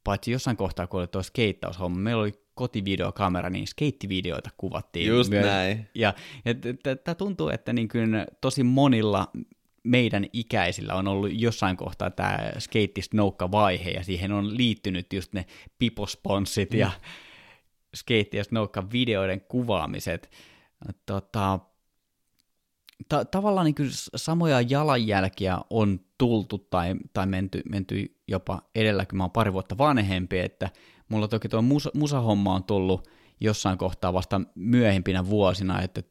[0.05, 5.07] paitsi jossain kohtaa, kun oli tuo skeittaushomma, meillä oli kotivideokamera, niin skeittivideoita kuvattiin.
[5.07, 5.45] Just myös.
[5.45, 5.89] näin.
[5.95, 6.55] Ja, ja
[6.97, 9.29] tämä tuntuu, että niin kuin tosi monilla
[9.87, 15.47] meidän ikäisillä on ollut jossain kohtaa tämä skeitti-snoukka-vaihe, ja siihen on liittynyt just ne
[15.79, 16.79] piposponssit mm.
[16.79, 16.91] ja
[17.97, 20.31] skeitti- ja snoukka-videoiden kuvaamiset.
[21.07, 21.59] Tota,
[23.09, 29.17] ta- tavallaan niin kuin samoja jalanjälkiä on tultu tai, tai menty, menty jopa edellä, kun
[29.17, 30.71] mä oon pari vuotta vanhempi, että
[31.09, 33.09] mulla toki tuo musa, musahomma on tullut
[33.41, 36.03] jossain kohtaa vasta myöhempinä vuosina, että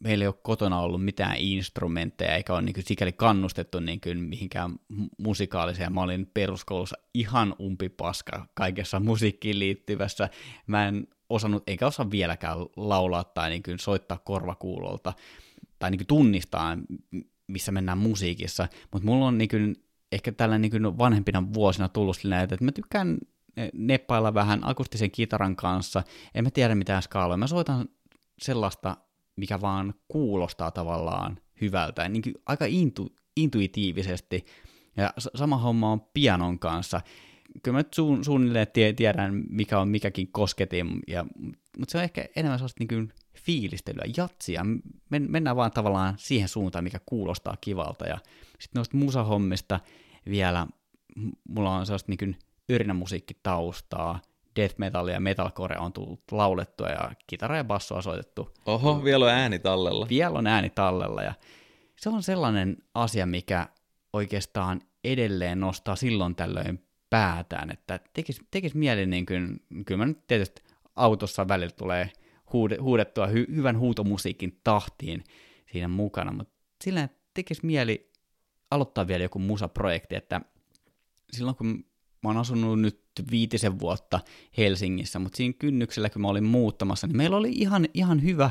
[0.00, 4.18] meillä ei ole kotona ollut mitään instrumentteja, eikä ole niin kuin sikäli kannustettu niin kuin
[4.18, 4.76] mihinkään
[5.18, 5.92] musikaaliseen.
[5.92, 10.28] Mä olin peruskoulussa ihan umpipaska kaikessa musiikkiin liittyvässä.
[10.66, 15.12] Mä en osannut, eikä osaa vieläkään laulaa tai niin kuin soittaa korvakuulolta
[15.78, 16.78] tai niin kuin tunnistaa,
[17.46, 19.76] missä mennään musiikissa, mutta mulla on niin kuin,
[20.12, 23.18] ehkä tällä niin kuin vanhempina vuosina tullut silleen, että mä tykkään
[23.72, 26.02] neppailla vähän akustisen kitaran kanssa,
[26.34, 27.88] en mä tiedä mitään skaaloja, mä soitan
[28.38, 28.96] sellaista
[29.38, 34.46] mikä vaan kuulostaa tavallaan hyvältä, niin kuin aika intu, intuitiivisesti.
[34.96, 37.00] Ja sama homma on pianon kanssa.
[37.62, 41.26] Kyllä mä nyt suun, suunnilleen tiedän, mikä on mikäkin kosketin, ja,
[41.78, 44.66] mutta se on ehkä enemmän sellaista niin kuin fiilistelyä, jatsia.
[45.10, 48.06] Men, mennään vaan tavallaan siihen suuntaan, mikä kuulostaa kivalta.
[48.06, 48.18] Ja
[48.58, 49.80] sitten noista musahommista
[50.30, 50.66] vielä,
[51.48, 52.36] mulla on sellaista niin
[52.68, 54.20] yrinämusiikkitaustaa,
[54.58, 58.54] death metal ja metalcore on tullut laulettua ja kitara ja bassoa soitettu.
[58.66, 60.06] Oho, vielä on ääni tallella.
[60.08, 61.34] Vielä on ääni tallella ja
[61.96, 63.68] se on sellainen asia, mikä
[64.12, 70.26] oikeastaan edelleen nostaa silloin tällöin päätään, että tekisi tekis mieli niin kuin, kyllä mä nyt
[70.26, 70.62] tietysti
[70.96, 72.10] autossa välillä tulee
[72.80, 75.24] huudettua hy, hyvän huutomusiikin tahtiin
[75.72, 78.12] siinä mukana, mutta sillä tekisi mieli
[78.70, 80.40] aloittaa vielä joku musaprojekti, että
[81.32, 81.84] silloin kun
[82.22, 82.80] mä oon asunut
[83.30, 84.20] viitisen vuotta
[84.56, 88.50] Helsingissä, mutta siinä kynnyksellä, kun mä olin muuttamassa, niin meillä oli ihan, ihan hyvä,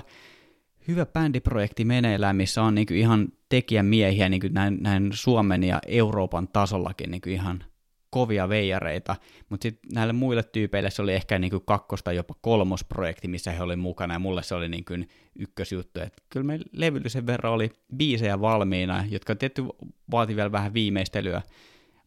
[0.87, 7.11] hyvä bändiprojekti meneillään, missä on niin ihan tekijämiehiä niin näin, näin Suomen ja Euroopan tasollakin
[7.11, 7.63] niin ihan
[8.09, 9.15] kovia veijareita,
[9.49, 13.51] mutta sitten näille muille tyypeille se oli ehkä niin kuin kakkos- tai jopa kolmosprojekti, missä
[13.51, 17.53] he olivat mukana, ja mulle se oli niin kuin ykkösjuttu, että kyllä meillä levyllisen verran
[17.53, 19.63] oli biisejä valmiina, jotka tietty
[20.11, 21.41] vaati vielä vähän viimeistelyä,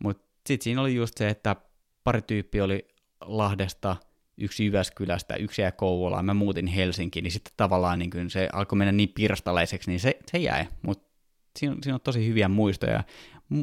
[0.02, 1.56] mutta sitten siinä oli just se, että
[2.04, 2.88] pari tyyppi oli
[3.20, 3.96] Lahdesta,
[4.38, 8.78] yksi Jyväskylästä, yksi jäi Kouvolaan, mä muutin Helsinkiin, niin sitten tavallaan niin kuin se alkoi
[8.78, 11.10] mennä niin pirstaleiseksi, niin se, se jäi, mutta
[11.58, 13.04] siinä, siinä on tosi hyviä muistoja,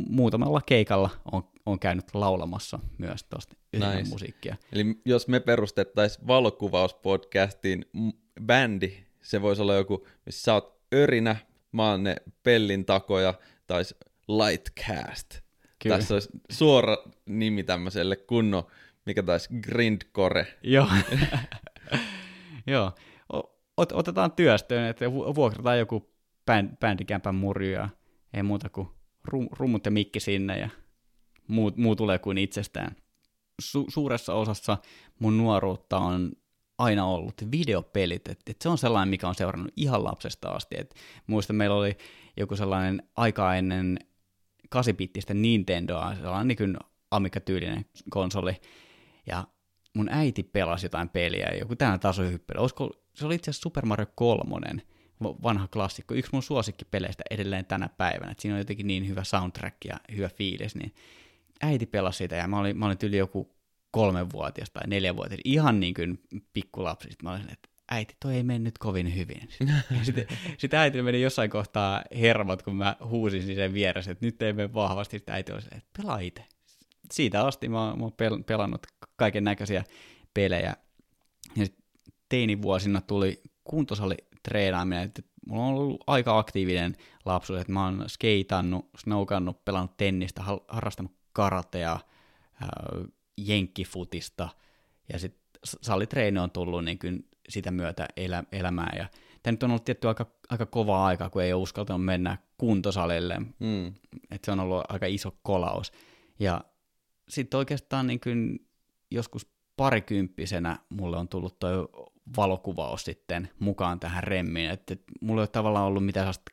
[0.09, 4.09] muutamalla keikalla on, on käynyt laulamassa myös tuosta nice.
[4.09, 4.55] musiikkia.
[4.71, 7.85] Eli jos me perustettaisiin valokuvauspodcastiin
[8.45, 11.35] bändi, se voisi olla joku, missä sä oot örinä,
[11.71, 13.33] mä oon ne pellin takoja,
[13.67, 13.83] tai
[14.27, 15.39] Lightcast.
[15.83, 15.97] Kyllä.
[15.97, 18.63] Tässä olisi suora nimi tämmöiselle kunnon,
[19.05, 20.47] mikä taisi grindcore.
[20.63, 20.87] Joo.
[22.67, 22.91] Joo.
[23.81, 26.11] Ot- otetaan työstöön, että vuokrataan joku
[26.79, 27.89] bändikämpän murju ja
[28.33, 28.87] ei muuta kuin
[29.27, 30.69] rum- rummut ja mikki sinne ja
[31.47, 32.95] muu, muu tulee kuin itsestään.
[33.61, 34.77] Su- suuressa osassa
[35.19, 36.31] mun nuoruutta on
[36.77, 40.75] aina ollut videopelit, että et se on sellainen, mikä on seurannut ihan lapsesta asti.
[40.79, 40.95] Et
[41.27, 41.97] muistan, meillä oli
[42.37, 43.99] joku sellainen aika ennen
[44.75, 46.77] 8-bittistä Nintendoa, sellainen niin kuin
[47.11, 48.55] Amiga-tyylinen konsoli,
[49.27, 49.47] ja
[49.93, 54.05] mun äiti pelasi jotain peliä, joku tämä tasohyppely, olisiko, se oli itse asiassa Super Mario
[54.15, 54.81] 3,
[55.21, 59.77] vanha klassikko, yksi mun suosikkipeleistä edelleen tänä päivänä, että siinä on jotenkin niin hyvä soundtrack
[59.85, 60.93] ja hyvä fiilis, niin
[61.61, 63.55] äiti pelasi sitä, ja mä olin, mä olin yli joku
[63.91, 66.19] kolmenvuotias tai neljävuotias, ihan niin kuin
[66.53, 69.49] pikkulapsi, sitten mä olin, että äiti, toi ei mennyt kovin hyvin.
[70.03, 74.53] Sitten, sitten äiti meni jossain kohtaa hermot, kun mä huusin sen vieressä, että nyt ei
[74.53, 75.17] mene vahvasti.
[75.17, 76.45] Sitten äiti oli että pelaa itse.
[77.11, 78.13] Siitä asti mä, oon
[78.45, 79.83] pelannut kaiken näköisiä
[80.33, 80.75] pelejä.
[81.55, 81.65] Ja
[82.29, 86.95] teinivuosina tuli kuntosali treenaaminen, että mulla on ollut aika aktiivinen
[87.25, 91.99] lapsuus, että mä oon skeitannut, snowkannut, pelannut tennistä, harrastanut karatea, äh,
[93.37, 94.49] jenkkifutista,
[95.13, 98.93] ja sitten salitreeni on tullut niin kuin sitä myötä elä, elämää.
[98.97, 99.09] Ja
[99.43, 103.39] tämä nyt on ollut tietty aika, aika kova aika, kun ei ole uskaltanut mennä kuntosalille.
[103.59, 103.87] Mm.
[104.31, 105.91] Että se on ollut aika iso kolaus.
[106.39, 106.61] Ja
[107.29, 108.67] sitten oikeastaan niin kuin
[109.11, 111.89] joskus parikymppisenä mulle on tullut tuo
[112.37, 114.69] valokuvaus sitten mukaan tähän remmiin.
[114.69, 116.51] Että et mulla ei ole tavallaan ollut mitään sellaista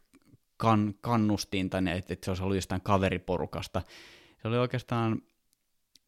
[0.56, 3.82] kan, kannustinta, että, että se olisi ollut jostain kaveriporukasta.
[4.42, 5.22] Se oli oikeastaan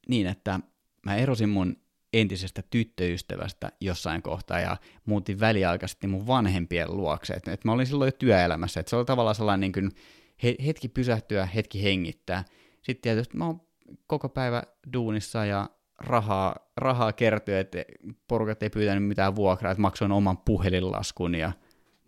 [0.08, 0.60] niin, että
[1.06, 1.76] mä erosin mun
[2.20, 4.76] entisestä tyttöystävästä jossain kohtaa ja
[5.06, 7.34] muutin väliaikaisesti mun vanhempien luokse.
[7.34, 9.90] Et, et mä olin silloin jo työelämässä, että se oli tavallaan sellainen niin kuin
[10.66, 12.44] hetki pysähtyä, hetki hengittää.
[12.82, 13.60] Sitten tietysti mä oon
[14.06, 17.78] koko päivä duunissa ja rahaa, rahaa kertyi, että
[18.28, 21.52] porukat ei pyytänyt mitään vuokraa, että maksoin oman puhelinlaskun ja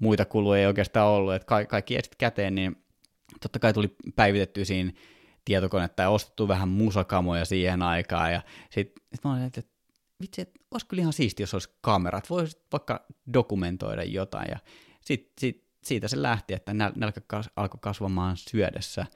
[0.01, 2.77] muita kuluja ei oikeastaan ollut, että ka- kaikki jäi käteen, niin
[3.41, 4.93] totta kai tuli päivitettyä siinä
[5.45, 9.63] tietokonetta ja ostettu vähän musakamoja siihen aikaan ja sitten sit mä olin, että
[10.21, 14.59] vitsi, että olisi kyllä ihan siisti, jos olisi kamerat, voisi vaikka dokumentoida jotain, ja
[15.01, 19.07] sit, sit, siitä se lähti, että näl, nälkä kas, alkoi kasvamaan syödessä.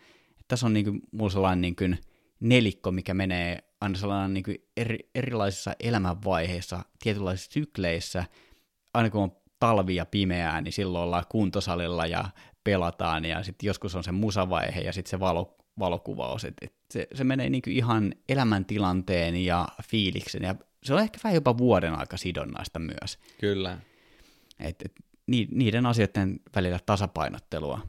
[0.41, 1.99] Et tässä on niin kuin, mulla sellainen niin kuin
[2.41, 8.25] nelikko, mikä menee aina sellainen niin kuin eri, erilaisissa elämänvaiheissa, tietynlaisissa sykleissä,
[8.95, 12.25] aina kun on talvi ja pimeää, niin silloin ollaan kuntosalilla ja
[12.65, 17.07] pelataan, ja sitten joskus on se musavaihe ja sitten se valo, valokuvaus, että et se,
[17.15, 21.95] se menee niin kuin ihan elämäntilanteen ja fiiliksen ja se on ehkä vähän jopa vuoden
[21.95, 23.19] aika sidonnaista myös.
[23.41, 23.79] Kyllä.
[24.61, 24.93] Et, et,
[25.51, 27.81] niiden asioiden välillä tasapainottelua.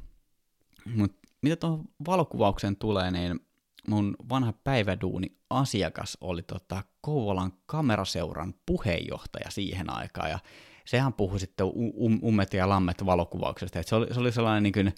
[0.96, 3.40] Mutta mitä tuohon valokuvaukseen tulee, niin
[3.88, 10.40] mun vanha päiväduuni asiakas oli tota Kouvolan kameraseuran puheenjohtaja siihen aikaan, ja
[10.86, 14.74] sehän puhui sitten um, ummet ja lammet valokuvauksesta, että se oli, se oli sellainen niin
[14.74, 14.96] kuin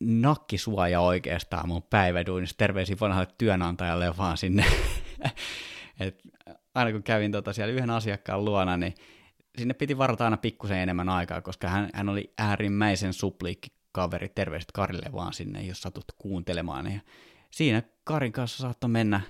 [0.00, 4.64] nakkisuoja oikeastaan mun päiväduunissa, terveisiä vanhalle työnantajalle vaan sinne.
[6.00, 6.22] Et
[6.74, 8.94] aina kun kävin tota siellä yhden asiakkaan luona, niin
[9.58, 14.72] sinne piti varata aina pikkusen enemmän aikaa, koska hän, hän oli äärimmäisen supliikki kaveri, terveiset
[14.72, 16.92] Karille vaan sinne, jos satut kuuntelemaan.
[16.92, 17.00] Ja
[17.50, 19.20] siinä Karin kanssa saattoi mennä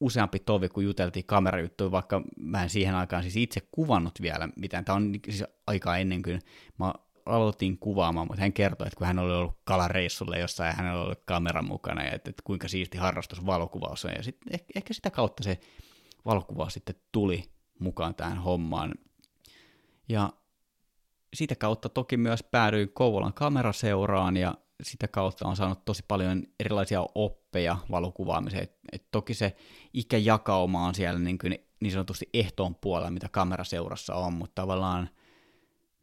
[0.00, 4.84] useampi tovi, kun juteltiin kamerajuttuja, vaikka mä en siihen aikaan siis itse kuvannut vielä mitään.
[4.84, 6.40] Tämä on siis aikaa ennen kuin
[6.78, 6.92] mä
[7.26, 11.14] aloitin kuvaamaan, mutta hän kertoi, että kun hän oli ollut kalareissulle jossain ja hänellä oli
[11.24, 14.12] kamera mukana, ja että, että kuinka siisti harrastus valokuvaus on.
[14.16, 15.60] Ja sitten ehkä, ehkä sitä kautta se
[16.24, 17.44] valokuvaus sitten tuli
[17.78, 18.94] mukaan tähän hommaan.
[20.08, 20.32] Ja
[21.34, 27.06] sitä kautta toki myös päädyin Kouvolan kameraseuraan ja sitä kautta on saanut tosi paljon erilaisia
[27.14, 28.62] oppeja valokuvaamiseen.
[28.62, 29.56] Et, et toki se
[29.92, 35.08] ikäjakauma on siellä niin, kuin niin sanotusti ehtoon puolella, mitä kameraseurassa on, mutta tavallaan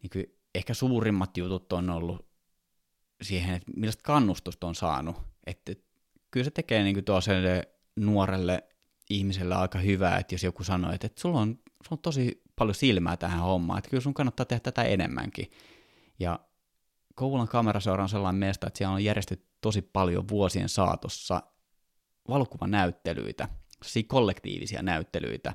[0.02, 2.26] niin kuin ehkä suurimmat jutut on ollut
[3.22, 5.16] siihen, että millaista kannustusta on saanut.
[5.46, 5.84] Että et,
[6.32, 7.06] kyllä se tekee niin kuin
[7.96, 8.64] nuorelle
[9.10, 12.76] ihmiselle aika hyvää, että jos joku sanoo, että, että sulla, on, sulla on tosi paljon
[12.76, 15.52] silmää tähän hommaan, että kyllä sun kannattaa tehdä tätä enemmänkin.
[16.20, 16.40] Ja
[17.16, 21.44] Kouvolan kameraseura on sellainen mesta, että siellä on järjestetty tosi paljon vuosien saatossa
[22.30, 23.50] valokuvanäyttelyitä,
[23.86, 25.54] siis kollektiivisia näyttelyitä.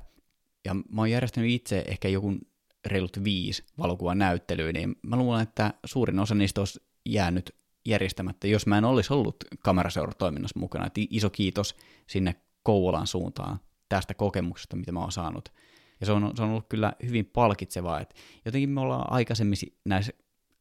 [0.65, 2.37] Ja mä oon järjestänyt itse ehkä joku
[2.85, 8.67] reilut viisi valokuvan näyttelyä, niin mä luulen, että suurin osa niistä olisi jäänyt järjestämättä, jos
[8.67, 10.85] mä en olisi ollut kameraseuratoiminnassa mukana.
[10.85, 11.75] Et iso kiitos
[12.07, 15.53] sinne Kouvolan suuntaan tästä kokemuksesta, mitä mä oon saanut.
[15.99, 20.13] Ja se on, se on ollut kyllä hyvin palkitsevaa, että jotenkin me ollaan aikaisemmin näissä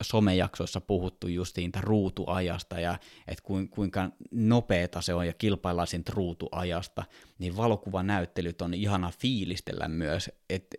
[0.03, 7.05] somejaksoissa puhuttu justiin ruutuajasta ja että kuinka nopeeta se on ja kilpaillaan siitä ruutuajasta,
[7.39, 10.77] niin valokuvanäyttelyt on ihana fiilistellä myös, että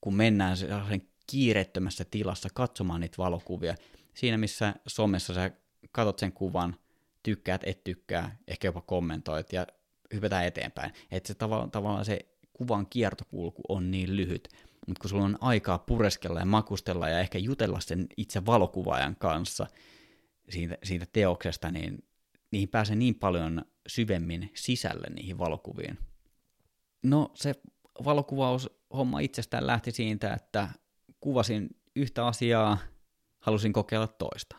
[0.00, 3.74] kun mennään sen kiireettömässä tilassa katsomaan niitä valokuvia,
[4.14, 5.50] siinä missä somessa sä
[5.92, 6.76] katot sen kuvan,
[7.22, 9.66] tykkäät, et tykkää, ehkä jopa kommentoit ja
[10.14, 10.92] hypätään eteenpäin.
[11.10, 12.18] Että se tavallaan, tavallaan se
[12.52, 14.48] kuvan kiertokulku on niin lyhyt,
[14.86, 19.66] mutta kun sulla on aikaa pureskella ja makustella ja ehkä jutella sen itse valokuvaajan kanssa
[20.48, 22.04] siitä, siitä teoksesta, niin
[22.50, 25.98] niihin pääsee niin paljon syvemmin sisälle niihin valokuviin.
[27.02, 27.54] No se
[28.04, 30.68] valokuvaushomma itsestään lähti siitä, että
[31.20, 32.78] kuvasin yhtä asiaa,
[33.38, 34.56] halusin kokeilla toista.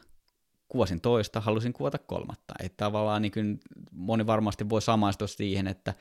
[0.70, 2.54] Kuvasin toista, halusin kuvata kolmatta.
[2.60, 3.60] Että tavallaan niin
[3.92, 5.94] moni varmasti voi samaistua siihen, että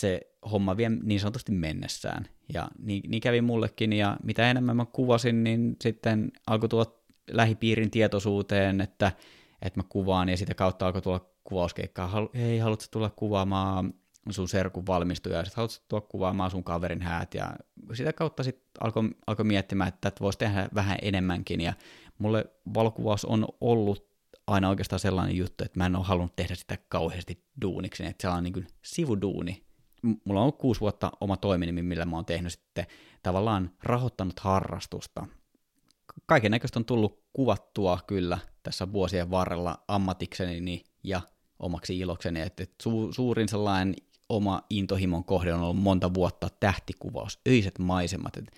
[0.00, 0.20] se
[0.52, 2.28] homma vie niin sanotusti mennessään.
[2.54, 6.86] Ja niin, niin kävi mullekin, ja mitä enemmän mä kuvasin, niin sitten alkoi tulla
[7.30, 9.12] lähipiirin tietoisuuteen, että,
[9.62, 12.28] että mä kuvaan, ja sitä kautta alkoi tulla kuvauskeikkaa.
[12.34, 13.94] Hei, haluatko tulla kuvaamaan
[14.30, 17.56] sun serkun valmistuja, ja sitten haluatko tulla kuvaamaan sun kaverin häät, ja
[17.94, 21.72] sitä kautta sitten alkoi, alkoi miettimään, että, että voisi tehdä vähän enemmänkin, ja
[22.18, 24.06] mulle valokuvaus on ollut
[24.46, 28.44] aina oikeastaan sellainen juttu, että mä en ole halunnut tehdä sitä kauheasti duuniksi, että sellainen
[28.44, 29.66] niin kuin sivuduuni,
[30.02, 32.86] mulla on ollut kuusi vuotta oma toiminimi, millä mä oon tehnyt sitten
[33.22, 35.26] tavallaan rahoittanut harrastusta.
[36.26, 41.20] Kaiken näköistä on tullut kuvattua kyllä tässä vuosien varrella ammatikseni ja
[41.58, 43.94] omaksi ilokseni, että su- suurin sellainen
[44.28, 48.52] oma intohimon kohde on ollut monta vuotta tähtikuvaus, öiset maisemat, että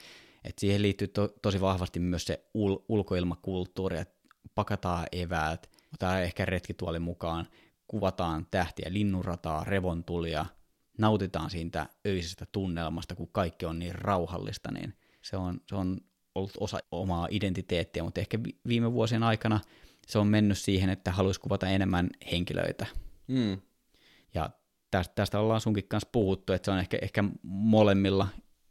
[0.45, 4.15] et siihen liittyy to- tosi vahvasti myös se ul- ulkoilmakulttuuri, että
[4.55, 7.47] pakataan eväät, otetaan ehkä retkituoli mukaan,
[7.89, 10.47] kuvataan tähtiä, linnunrataa, revontulia–
[10.99, 16.01] nautitaan siitä öisestä tunnelmasta, kun kaikki on niin rauhallista, niin se on, se on
[16.35, 19.61] ollut osa omaa identiteettiä, mutta ehkä viime vuosien aikana
[20.07, 22.87] se on mennyt siihen, että haluaisi kuvata enemmän henkilöitä.
[23.27, 23.61] Mm.
[24.35, 24.51] Ja
[24.91, 28.29] tästä, tästä ollaan sunkin kanssa puhuttu, että se on ehkä, ehkä molemmilla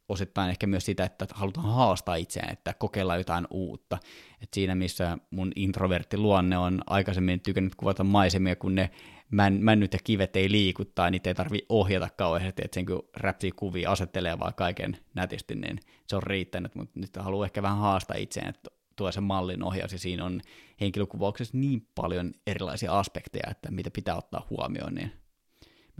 [0.09, 3.97] osittain ehkä myös sitä, että halutaan haastaa itseään, että kokeillaan jotain uutta.
[4.41, 8.89] Et siinä missä mun introvertti luonne on aikaisemmin tykännyt kuvata maisemia, kun ne
[9.31, 13.09] män, männyt ja kivet ei liiku tai niitä ei tarvi ohjata kauheasti, että sen kun
[13.17, 17.77] räpsii kuvia asettelee vaan kaiken nätisti, niin se on riittänyt, mutta nyt haluan ehkä vähän
[17.77, 20.41] haastaa itseään, että tuo se mallin ohjaus ja siinä on
[20.81, 25.11] henkilökuvauksessa niin paljon erilaisia aspekteja, että mitä pitää ottaa huomioon, niin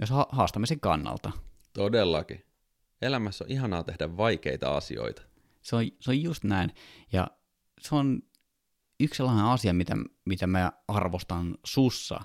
[0.01, 1.31] myös ha- haastamisen kannalta.
[1.73, 2.46] Todellakin.
[3.01, 5.21] Elämässä on ihanaa tehdä vaikeita asioita.
[5.61, 6.73] Se on, se on just näin.
[7.13, 7.27] Ja
[7.81, 8.21] se on
[8.99, 9.95] yksi sellainen asia, mitä,
[10.25, 12.21] mitä mä arvostan sussa,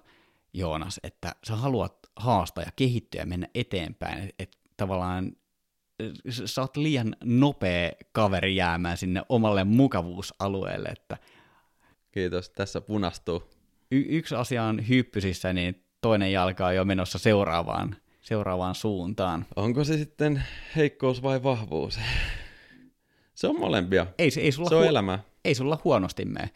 [0.52, 5.32] Joonas, että sä haluat haastaa ja kehittyä ja mennä eteenpäin, että et tavallaan
[6.44, 11.16] sä oot liian nopea kaveri jäämään sinne omalle mukavuusalueelle, että
[12.12, 13.42] Kiitos, tässä punastuu.
[13.90, 19.46] Y- yksi asia on hyppysissä, niin toinen jalka on jo menossa seuraavaan, seuraavaan suuntaan.
[19.56, 20.44] Onko se sitten
[20.76, 21.98] heikkous vai vahvuus?
[23.34, 24.06] Se on molempia.
[24.18, 25.18] Ei, se- ei, sulla, Se on hu- elämää.
[25.44, 26.50] ei sulla huonosti mene.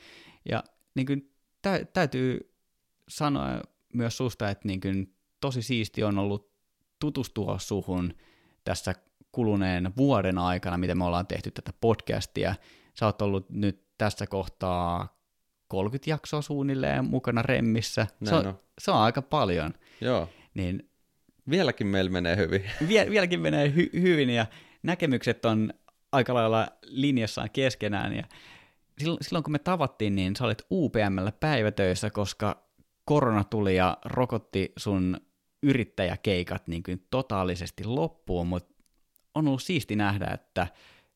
[0.49, 0.65] Ja
[0.95, 2.55] niin kuin, tä, täytyy
[3.09, 3.61] sanoa
[3.95, 6.51] myös susta, että niin kuin, tosi siisti on ollut
[7.01, 8.15] tutustua suhun
[8.65, 8.95] tässä
[9.33, 12.55] kuluneen vuoden aikana, miten me ollaan tehty tätä podcastia.
[12.95, 15.19] Sä oot ollut nyt tässä kohtaa
[15.69, 18.07] 30 jaksoa suunnilleen mukana Remmissä.
[18.25, 18.59] Se on.
[18.79, 19.75] se on aika paljon.
[20.01, 20.29] Joo.
[20.55, 20.91] Niin
[21.51, 22.63] Vieläkin meillä menee hyvin.
[22.89, 24.47] vie, vieläkin menee hy- hyvin ja
[24.83, 25.73] näkemykset on
[26.13, 28.17] aika lailla linjassaan keskenään.
[28.17, 28.23] Ja
[28.99, 32.67] silloin, silloin kun me tavattiin, niin sä olit UPMllä päivätöissä, koska
[33.05, 35.17] korona tuli ja rokotti sun
[35.63, 38.75] yrittäjäkeikat niin kuin totaalisesti loppuun, mutta
[39.35, 40.67] on ollut siisti nähdä, että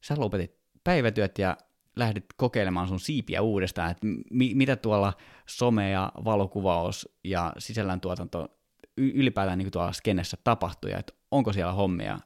[0.00, 1.56] sä lopetit päivätyöt ja
[1.96, 5.12] lähdit kokeilemaan sun siipiä uudestaan, että mi- mitä tuolla
[5.46, 8.59] some ja valokuvaus ja sisällöntuotanto
[9.01, 12.18] ylipäätään niin tuolla skenessä tapahtuu ja että onko siellä hommia.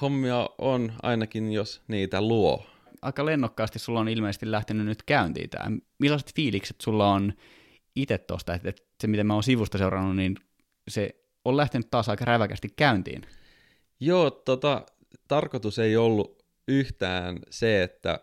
[0.00, 2.66] Hommia on ainakin, jos niitä luo.
[3.02, 5.76] Aika lennokkaasti sulla on ilmeisesti lähtenyt nyt käyntiin tämä.
[5.98, 7.32] Millaiset fiilikset sulla on
[7.96, 10.36] itse tuosta, että, että se mitä mä oon sivusta seurannut, niin
[10.88, 11.14] se
[11.44, 13.22] on lähtenyt taas aika räväkästi käyntiin.
[14.00, 14.86] Joo, tota,
[15.28, 18.20] tarkoitus ei ollut yhtään se, että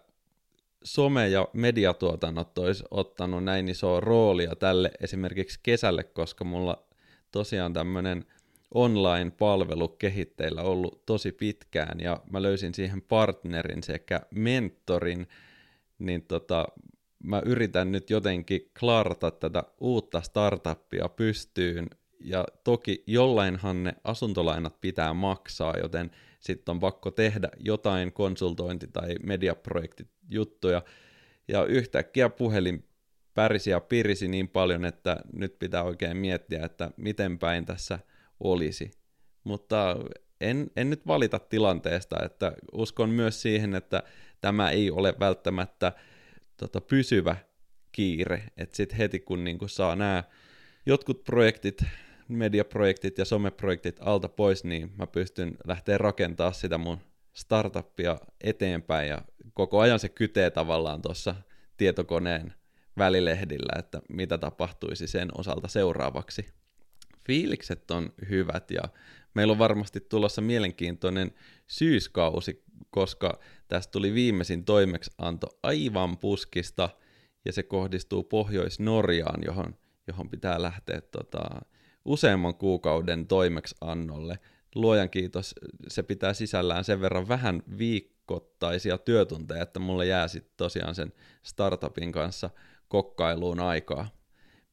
[0.86, 6.88] some- ja mediatuotannot olisi ottanut näin isoa roolia tälle esimerkiksi kesälle, koska mulla
[7.32, 8.26] tosiaan tämmöinen
[8.74, 15.28] online-palvelu kehitteillä ollut tosi pitkään, ja mä löysin siihen partnerin sekä mentorin,
[16.00, 16.68] niin tota,
[17.24, 21.88] mä yritän nyt jotenkin klaarata tätä uutta startuppia pystyyn,
[22.20, 29.16] ja toki jollainhan ne asuntolainat pitää maksaa, joten sitten on pakko tehdä jotain konsultointi- tai
[29.24, 30.82] mediaprojektijuttuja,
[31.48, 32.91] ja yhtäkkiä puhelin
[33.34, 38.00] pärisi ja pirisi niin paljon, että nyt pitää oikein miettiä, että miten päin tässä
[38.40, 38.92] olisi.
[39.44, 39.98] Mutta
[40.42, 44.04] en, en nyt valita tilanteesta, että uskon myös siihen, että
[44.42, 45.92] tämä ei ole välttämättä
[46.58, 47.36] tota, pysyvä
[47.92, 50.24] kiire, että sitten heti kun niinku saa nämä
[50.86, 51.84] jotkut projektit,
[52.28, 56.98] mediaprojektit ja someprojektit alta pois, niin mä pystyn lähteä rakentaa sitä mun
[57.34, 59.22] startuppia eteenpäin ja
[59.54, 61.36] koko ajan se kytee tavallaan tuossa
[61.78, 62.54] tietokoneen
[62.98, 66.46] välilehdillä, että mitä tapahtuisi sen osalta seuraavaksi.
[67.26, 68.82] Fiilikset on hyvät ja
[69.34, 71.32] meillä on varmasti tulossa mielenkiintoinen
[71.68, 76.90] syyskausi, koska tästä tuli viimeisin toimeksianto aivan puskista
[77.46, 79.76] ja se kohdistuu Pohjois-Norjaan, johon,
[80.08, 81.62] johon pitää lähteä tota,
[82.06, 84.40] useamman kuukauden toimeksiannolle.
[84.76, 85.56] Luojan kiitos,
[85.88, 91.14] se pitää sisällään sen verran vähän viikoittaisia työtunteja, että mulle jää sitten tosiaan sen
[91.44, 92.50] startupin kanssa
[92.92, 94.08] kokkailuun aikaa.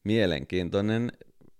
[0.03, 1.11] Mielenkiintoinen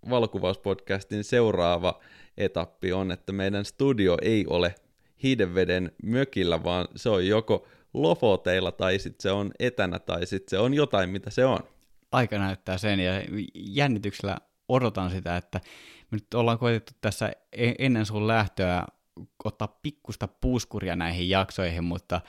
[0.10, 1.99] valokuvauspodcastin seuraava
[2.38, 4.76] etappi on, että meidän studio ei ole
[5.24, 10.60] Hiidenveden mökillä, vaan se on joko lofoteilla tai sitten se on etänä tai sitten se
[10.60, 11.60] on jotain, mitä se on.
[12.12, 13.14] Aika näyttää sen ja
[13.55, 14.38] jännityksellä
[14.68, 15.60] odotan sitä, että
[16.12, 18.86] me nyt ollaan koetettu tässä e- ennen sun lähtöä
[19.43, 22.22] ottaa pikkusta puuskuria näihin jaksoihin, mutta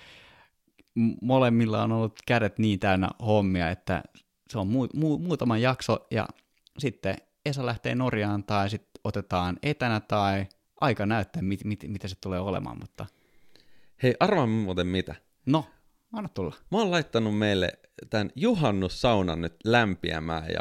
[1.23, 4.03] molemmilla on ollut kädet niin täynnä hommia, että
[4.51, 6.29] se on mu- mu- muutama jakso ja
[6.79, 10.47] sitten Esa lähtee Norjaan tai sitten otetaan etänä tai
[10.81, 13.07] aika näyttää, mit- mit- mitä se tulee olemaan, mutta
[14.03, 15.15] Hei, arvaa muuten mitä.
[15.47, 15.65] no,
[16.13, 16.55] anna tulla.
[16.71, 17.73] Mä oon laittanut meille
[18.11, 20.61] tämän juhannussaunan nyt lämpiämään ja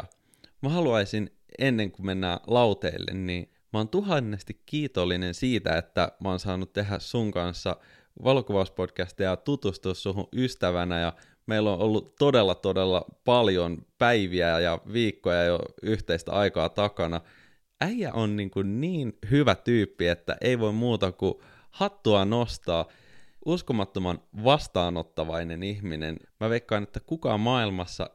[0.62, 6.38] mä haluaisin ennen kuin mennään lauteille, niin mä oon tuhannesti kiitollinen siitä, että mä oon
[6.40, 7.76] saanut tehdä sun kanssa
[8.24, 11.12] valokuvauspodcastia ja tutustua suhun ystävänä ja
[11.46, 17.20] meillä on ollut todella todella paljon päiviä ja viikkoja jo yhteistä aikaa takana.
[17.80, 21.34] Äijä on niin, kuin niin hyvä tyyppi, että ei voi muuta kuin
[21.70, 22.86] hattua nostaa
[23.44, 26.16] uskomattoman vastaanottavainen ihminen.
[26.40, 28.10] Mä veikkaan, että kukaan maailmassa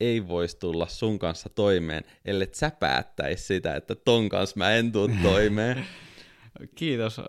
[0.00, 4.92] ei voisi tulla sun kanssa toimeen, ellei sä päättäisi sitä, että ton kanssa mä en
[4.92, 5.84] tuu toimeen.
[6.74, 7.20] Kiitos.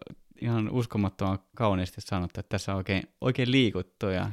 [0.41, 4.31] Ihan uskomattoman kauniisti sanottu, että tässä on oikein, oikein liikuttu ja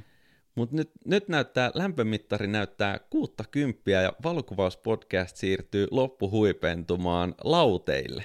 [0.55, 8.25] Mutta nyt, nyt näyttää, lämpömittari näyttää kuutta kymppiä ja valokuvauspodcast siirtyy loppuhuipentumaan lauteille.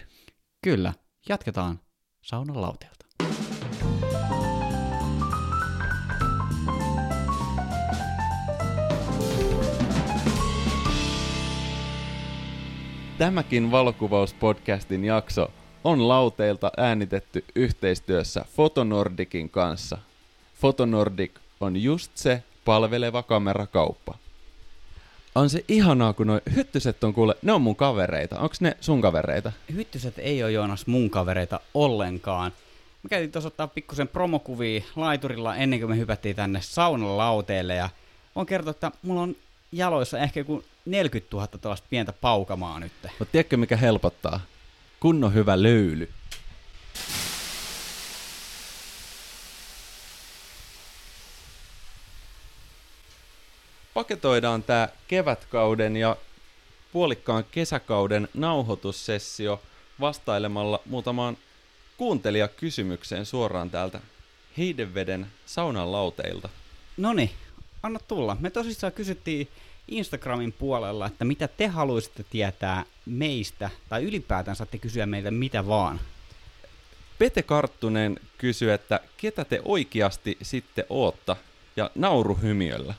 [0.64, 0.94] kyllä,
[1.30, 1.80] jatketaan
[2.22, 3.06] saunan lauteelta.
[13.18, 15.52] Tämäkin valokuvauspodcastin jakso
[15.84, 19.98] on lauteilta äänitetty yhteistyössä Fotonordicin kanssa.
[20.56, 24.18] Fotonordic on just se palveleva kamerakauppa.
[25.36, 28.40] On se ihanaa, kun noi hyttyset on kuule, ne on mun kavereita.
[28.40, 29.52] Onks ne sun kavereita?
[29.74, 32.52] Hyttyset ei ole Joonas mun kavereita ollenkaan.
[33.04, 37.90] Me käytiin tuossa ottaa pikkusen promokuvia laiturilla ennen kuin me hypättiin tänne saunan lauteelle ja
[38.36, 39.36] on kertonut, että mulla on
[39.72, 42.92] jaloissa ehkä joku 40 000 tuollaista pientä paukamaa nyt.
[43.20, 44.40] Mutta tiedätkö mikä helpottaa?
[45.02, 46.10] Kunnon hyvä löyly.
[53.94, 56.18] Paketoidaan tämä kevätkauden ja
[56.92, 59.62] puolikkaan kesäkauden nauhoitussessio
[60.00, 61.38] vastailemalla muutamaan
[61.98, 64.02] kuuntelijakysymykseen suoraan täältä
[64.58, 66.50] Heideveden saunan lauteilta.
[66.98, 67.32] Noni,
[67.84, 68.38] anna tulla.
[68.40, 69.48] Me tosissaan kysyttiin
[69.88, 76.00] Instagramin puolella, että mitä te haluaisitte tietää meistä, tai ylipäätään saatte kysyä meiltä mitä vaan.
[77.20, 81.36] Pete Karttunen kysyy, että ketä te oikeasti sitten ootta,
[81.76, 82.94] ja nauruhymiöllä.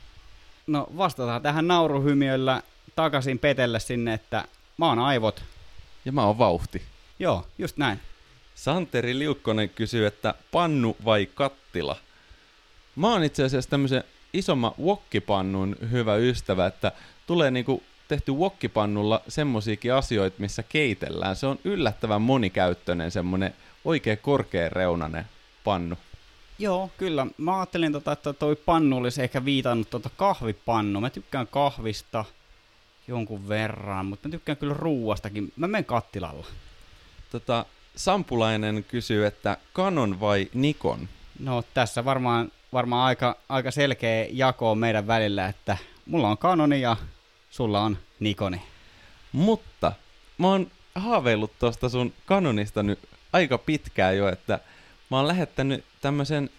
[0.67, 2.63] No vastataan tähän nauruhymiöllä
[2.97, 4.45] takaisin Petelle sinne, että
[4.77, 5.45] mä oon aivot.
[6.05, 6.83] Ja mä oon vauhti.
[7.19, 8.01] Joo, just näin.
[8.55, 11.97] Santeri Liukkonen kysyy, että pannu vai kattila?
[12.97, 14.05] Mä oon itse asiassa tämmöisen
[14.35, 16.93] isomman wokkipannun hyvä ystävä, että
[17.27, 21.37] tulee niinku tehty wokkipannulla semmosiakin asioita, missä keitellään.
[21.37, 23.55] Se on yllättävän monikäyttöinen semmonen
[23.85, 25.25] oikein korkeareunainen
[25.65, 25.97] pannu.
[26.59, 27.27] Joo, kyllä.
[27.39, 31.01] Mä ajattelin, tota, että toi pannu olisi ehkä viitannut tota kahvipannu.
[31.01, 32.25] Mä tykkään kahvista
[33.09, 35.53] jonkun verran, mutta mä tykkään kyllä ruuastakin.
[35.57, 36.47] Mä menen kattilalla.
[37.31, 37.67] Tota,
[37.97, 41.09] Sampulainen kysyy, että Canon vai Nikon?
[41.39, 46.97] No tässä varmaan, varmaan aika, aika selkeä jako meidän välillä, että mulla on Canoni ja
[47.51, 48.63] sulla on Nikoni.
[49.33, 49.93] Mutta
[50.39, 52.99] mä oon haaveillut tuosta sun Canonista nyt
[53.33, 54.61] aika pitkään jo, että
[55.11, 56.51] mä oon lähettänyt tämmöisen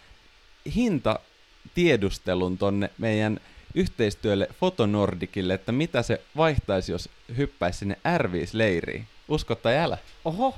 [0.75, 3.39] hintatiedustelun tonne meidän
[3.75, 9.07] yhteistyölle Fotonordikille, että mitä se vaihtaisi, jos hyppäisi sinne R5-leiriin.
[9.27, 9.97] Usko tai älä?
[10.25, 10.55] Oho,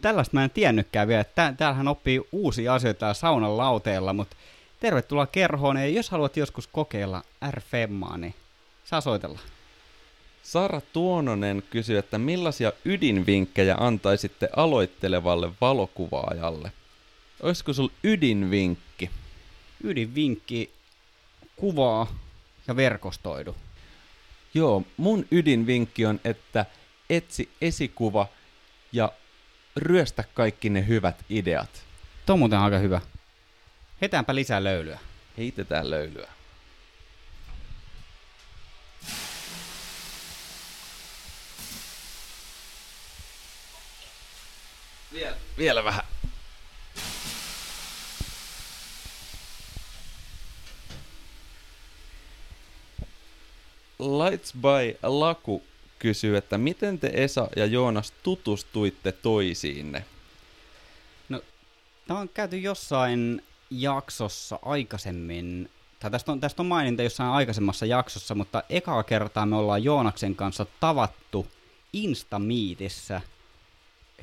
[0.00, 1.24] tällaista mä en tiennytkään vielä.
[1.24, 4.36] Tää, täällähän oppii uusia asioita saunan lauteella, mutta
[4.82, 5.76] tervetuloa kerhoon.
[5.76, 7.60] Ja jos haluat joskus kokeilla r
[8.18, 8.34] niin
[8.84, 9.38] saa soitella.
[10.42, 16.72] Sara Tuononen kysyy, että millaisia ydinvinkkejä antaisitte aloittelevalle valokuvaajalle?
[17.42, 19.10] Olisiko sulla ydinvinkki?
[19.84, 20.70] Ydinvinkki,
[21.56, 22.06] kuvaa
[22.68, 23.56] ja verkostoidu.
[24.54, 26.66] Joo, mun ydinvinkki on, että
[27.10, 28.26] etsi esikuva
[28.92, 29.12] ja
[29.76, 31.84] ryöstä kaikki ne hyvät ideat.
[32.26, 33.00] Tuo on muuten aika hyvä.
[34.02, 34.98] Hetäänpä lisää löylyä.
[35.38, 36.28] Heitetään löylyä.
[45.12, 46.04] Vielä, vielä vähän.
[53.98, 55.62] Lights by Laku
[55.98, 60.04] kysyy, että miten te Esa ja Joonas tutustuitte toisiinne?
[61.28, 61.42] No,
[62.06, 63.42] tämä on käyty jossain
[63.80, 65.70] jaksossa aikaisemmin,
[66.00, 70.36] tai tästä on, tästä on maininta jossain aikaisemmassa jaksossa, mutta ekaa kertaa me ollaan Joonaksen
[70.36, 71.46] kanssa tavattu
[71.92, 73.20] Instamiitissä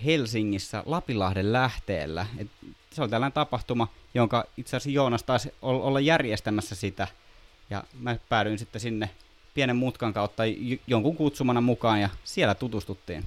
[0.06, 2.28] Helsingissä Lapilahden lähteellä.
[2.38, 2.48] Et
[2.92, 7.08] se oli tällainen tapahtuma, jonka itse asiassa Joonas taisi olla järjestämässä sitä,
[7.70, 9.10] ja mä päädyin sitten sinne
[9.54, 10.44] pienen mutkan kautta
[10.88, 13.26] jonkun kutsumana mukaan ja siellä tutustuttiin.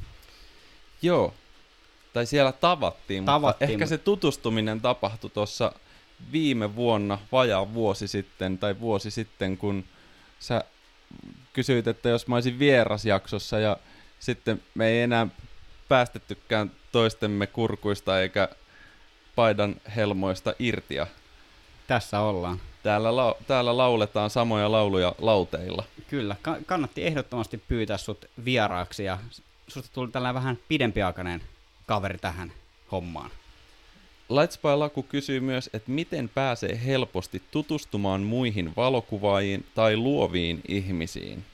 [1.03, 1.35] Joo,
[2.13, 5.73] tai siellä tavattiin, tavattiin mutta ehkä se tutustuminen tapahtui tuossa
[6.33, 9.85] viime vuonna, vajaa vuosi sitten, tai vuosi sitten, kun
[10.41, 10.65] sä
[11.53, 13.77] kysyit, että jos mä olisin vierasjaksossa ja
[14.21, 15.27] sitten me ei enää
[15.89, 18.49] päästettykään toistemme kurkuista eikä
[19.35, 21.07] paidan helmoista irtia.
[21.87, 22.61] Tässä ollaan.
[22.83, 25.85] Täällä, la- täällä lauletaan samoja lauluja lauteilla.
[26.09, 29.19] Kyllä, ka- kannatti ehdottomasti pyytää sut vieraaksi ja
[29.69, 31.43] susta tuli tällainen vähän pidempiaikainen
[31.87, 32.53] kaveri tähän
[32.93, 33.31] hommaan.
[34.35, 41.45] Lights by Laku kysyy myös, että miten pääsee helposti tutustumaan muihin valokuvaajiin tai luoviin ihmisiin.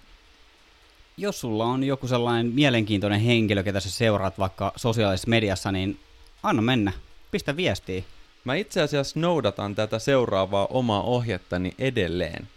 [1.17, 6.01] Jos sulla on joku sellainen mielenkiintoinen henkilö, ketä sä seuraat vaikka sosiaalisessa mediassa, niin
[6.43, 6.93] anna mennä.
[7.31, 8.03] Pistä viestiä.
[8.45, 12.49] Mä itse asiassa noudatan tätä seuraavaa omaa ohjettani edelleen.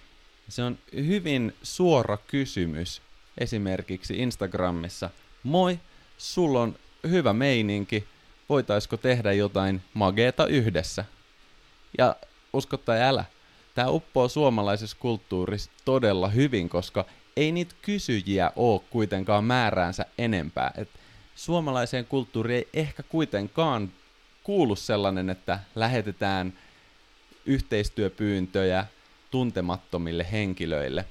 [0.49, 3.01] Se on hyvin suora kysymys
[3.38, 5.09] esimerkiksi Instagramissa.
[5.43, 5.80] Moi,
[6.17, 6.76] sulla on
[7.09, 8.03] hyvä meininki,
[8.52, 11.06] voitaisko tehdä jotain mageeta yhdessä?
[11.97, 12.16] Ja
[12.54, 13.26] usko tai älä,
[13.76, 20.72] tämä uppoo suomalaisessa kulttuurissa todella hyvin, koska ei niitä kysyjiä ole kuitenkaan määräänsä enempää.
[20.78, 20.89] Et
[21.36, 23.91] suomalaiseen kulttuuriin ei ehkä kuitenkaan
[24.43, 26.54] kuulu sellainen, että lähetetään
[27.45, 28.86] yhteistyöpyyntöjä
[29.32, 31.06] tuntemattomille henkilöille.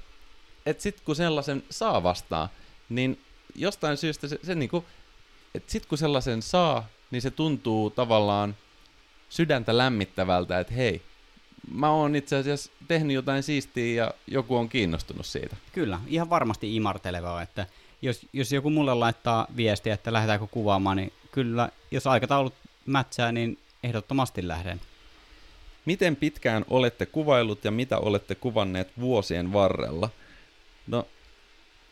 [0.65, 2.49] Et sit kun sellaisen saa vastaan,
[2.89, 3.21] niin
[3.55, 4.85] jostain syystä se, se niinku,
[5.55, 8.55] et sit kun sellaisen saa, niin se tuntuu tavallaan
[9.29, 11.01] sydäntä lämmittävältä, että hei,
[11.73, 15.55] mä oon itse asiassa tehnyt jotain siistiä ja joku on kiinnostunut siitä.
[15.73, 17.65] Kyllä, ihan varmasti imartelevaa, että
[18.01, 22.53] jos, jos joku mulle laittaa viestiä, että lähdetäänkö kuvaamaan, niin kyllä, jos aikataulut
[22.85, 24.81] mätsää, niin ehdottomasti lähden.
[25.85, 30.09] Miten pitkään olette kuvailut ja mitä olette kuvanneet vuosien varrella?
[30.87, 31.07] No,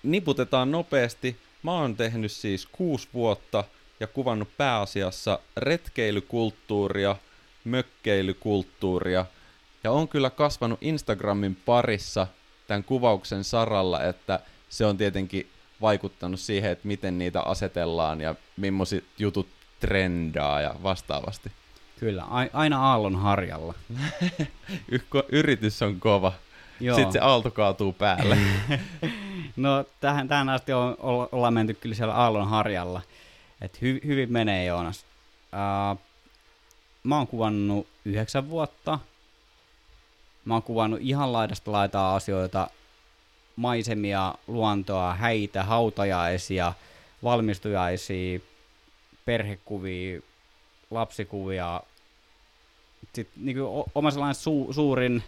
[0.03, 1.38] niputetaan nopeasti.
[1.63, 3.63] Mä oon tehnyt siis kuusi vuotta
[4.00, 7.16] ja kuvannut pääasiassa retkeilykulttuuria,
[7.64, 9.26] mökkeilykulttuuria
[9.84, 12.28] ja on kyllä kasvanut Instagramin parissa
[12.68, 14.39] tämän kuvauksen saralla, että
[14.70, 15.50] se on tietenkin
[15.82, 19.47] vaikuttanut siihen, että miten niitä asetellaan ja millaiset jutut
[19.80, 21.52] trendaa ja vastaavasti.
[22.00, 22.24] Kyllä,
[22.54, 23.74] aina aallon harjalla.
[25.32, 26.34] Yritys on kova.
[26.80, 26.95] Joo.
[26.95, 28.38] Sitten se aalto kaatuu päälle.
[29.56, 30.97] no tähän, tähän asti on,
[31.32, 33.02] ollaan menty kyllä siellä aallon harjalla.
[33.62, 35.05] Et hy, hyvin menee Joonas.
[35.53, 35.99] Uh,
[37.03, 38.99] mä oon kuvannut yhdeksän vuotta.
[40.45, 42.70] Mä oon kuvannut ihan laidasta laitaa asioita,
[43.55, 46.74] maisemia, luontoa, häitä, hautajaisia,
[47.24, 48.39] valmistujaisia,
[49.26, 50.22] perhekuvia,
[50.91, 51.82] lapsikuvia.
[53.01, 53.57] Sitten niin
[53.95, 55.24] oma sellainen su, suurin,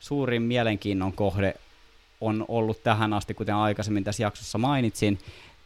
[0.00, 1.54] suurin mielenkiinnon kohde
[2.20, 5.18] on ollut tähän asti, kuten aikaisemmin tässä jaksossa mainitsin,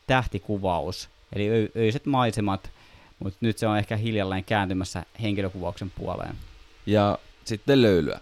[0.06, 1.08] tähtikuvaus.
[1.32, 2.70] Eli ö, öiset maisemat,
[3.18, 6.36] mutta nyt se on ehkä hiljalleen kääntymässä henkilökuvauksen puoleen.
[6.86, 8.20] Ja sitten löylyä.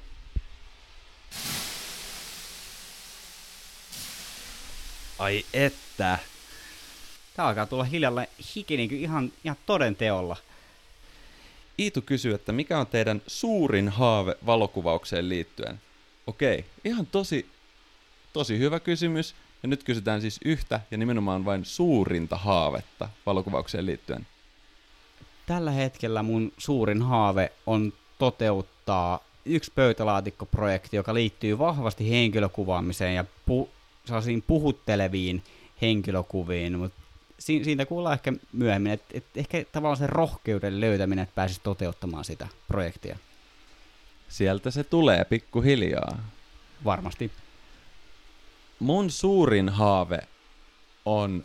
[5.19, 6.19] Ai että.
[7.37, 10.37] Tää alkaa tulla hiljalleen hiki niin ihan, ihan toden teolla.
[11.79, 15.81] Iitu kysyy, että mikä on teidän suurin haave valokuvaukseen liittyen?
[16.27, 17.47] Okei, ihan tosi,
[18.33, 19.35] tosi hyvä kysymys.
[19.65, 24.27] Ja nyt kysytään siis yhtä ja nimenomaan vain suurinta haavetta valokuvaukseen liittyen.
[25.47, 33.69] Tällä hetkellä mun suurin haave on toteuttaa yksi pöytälaatikkoprojekti, joka liittyy vahvasti henkilökuvaamiseen ja pu-
[34.47, 35.43] puhutteleviin
[35.83, 37.01] henkilökuviin, mutta
[37.39, 42.25] si- siitä kuullaan ehkä myöhemmin, että et ehkä tavallaan sen rohkeuden löytäminen, että pääsisi toteuttamaan
[42.25, 43.19] sitä projektia.
[44.29, 46.19] Sieltä se tulee pikkuhiljaa.
[46.85, 47.31] Varmasti.
[48.85, 50.18] Mun suurin haave
[51.05, 51.45] on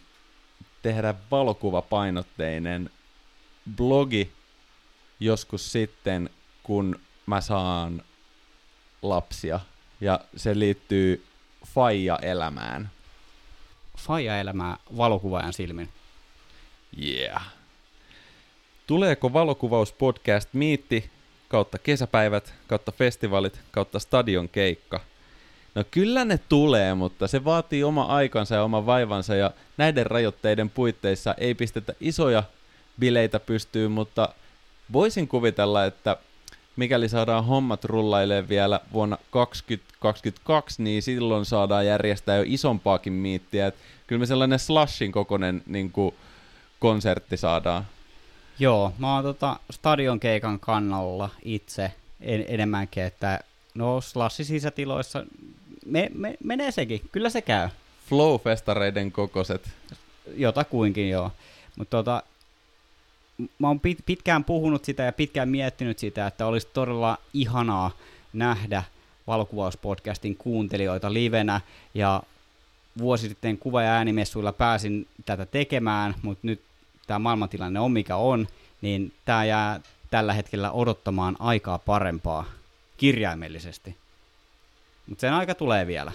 [0.81, 2.89] tehdä valokuvapainotteinen
[3.75, 4.31] blogi
[5.19, 6.29] joskus sitten,
[6.63, 8.03] kun mä saan
[9.01, 9.59] lapsia.
[10.01, 11.25] Ja se liittyy
[11.65, 12.91] faija-elämään.
[13.97, 15.89] Faija-elämää valokuvaajan silmin.
[17.05, 17.45] Yeah.
[18.87, 21.09] Tuleeko valokuvauspodcast Miitti
[21.47, 24.99] kautta kesäpäivät, kautta festivaalit, kautta stadion keikka?
[25.76, 30.70] No kyllä ne tulee, mutta se vaatii oma aikansa ja oma vaivansa ja näiden rajoitteiden
[30.70, 32.43] puitteissa ei pistetä isoja
[32.99, 34.30] bileitä pystyyn, mutta
[34.93, 36.17] voisin kuvitella, että
[36.76, 43.67] mikäli saadaan hommat rullailemaan vielä vuonna 2022, niin silloin saadaan järjestää jo isompaakin miittiä.
[43.67, 43.76] Et
[44.07, 46.15] kyllä me sellainen slashin kokoinen niin kuin,
[46.80, 47.88] konsertti saadaan.
[48.59, 51.91] Joo, mä oon tota stadion keikan kannalla itse
[52.22, 53.39] en, enemmänkin, että
[53.76, 55.24] no slassi sisätiloissa
[55.86, 57.70] me, me, menee sekin, kyllä se käy.
[58.09, 59.70] Flow-festareiden kokoset.
[60.36, 61.32] Jotakuinkin joo.
[61.78, 62.24] Mutta tota,
[63.59, 67.91] mä oon pit, pitkään puhunut sitä ja pitkään miettinyt sitä, että olisi todella ihanaa
[68.34, 68.84] nähdä
[69.28, 71.61] valokuvauspodcastin kuuntelijoita livenä,
[71.93, 72.24] ja
[72.97, 76.61] vuosi sitten kuva- ja äänimessuilla pääsin tätä tekemään, mutta nyt
[77.07, 78.47] tämä maailmantilanne on mikä on,
[78.82, 79.80] niin tämä jää
[80.11, 82.45] tällä hetkellä odottamaan aikaa parempaa
[82.99, 83.97] kirjaimellisesti.
[85.07, 86.11] Mutta sen aika tulee vielä.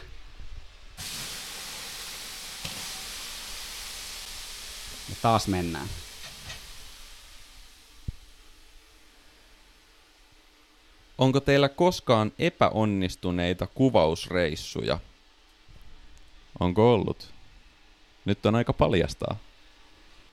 [5.09, 5.89] Ja taas mennään.
[11.19, 14.99] Onko teillä koskaan epäonnistuneita kuvausreissuja?
[16.61, 17.35] Onko ollut?
[18.25, 19.37] Nyt on aika paljastaa.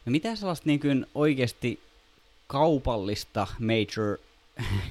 [0.05, 1.79] No mitä sellaista niin kuin oikeasti
[2.47, 4.17] kaupallista major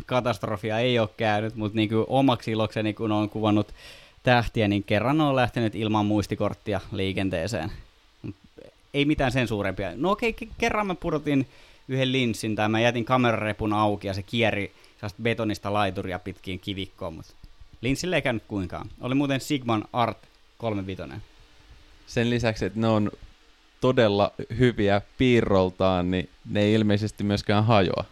[0.07, 3.75] katastrofia ei ole käynyt, mutta niin kuin omaksi ilokseni, kun on kuvannut
[4.23, 7.73] tähtiä, niin kerran on lähtenyt ilman muistikorttia liikenteeseen.
[8.95, 9.93] Ei mitään sen suurempia.
[9.97, 11.49] No okei, kerran mä pudotin
[11.89, 14.73] yhden linssin tai mä jätin kamerarepun auki ja se kieri
[15.23, 17.33] betonista laituria pitkiin kivikkoon, mutta
[17.81, 18.89] linssille ei käynyt kuinkaan.
[19.01, 20.19] Oli muuten Sigman Art
[20.59, 21.03] 35.
[22.07, 23.11] Sen lisäksi, että ne on
[23.81, 28.05] todella hyviä piirroltaan, niin ne ei ilmeisesti myöskään hajoa.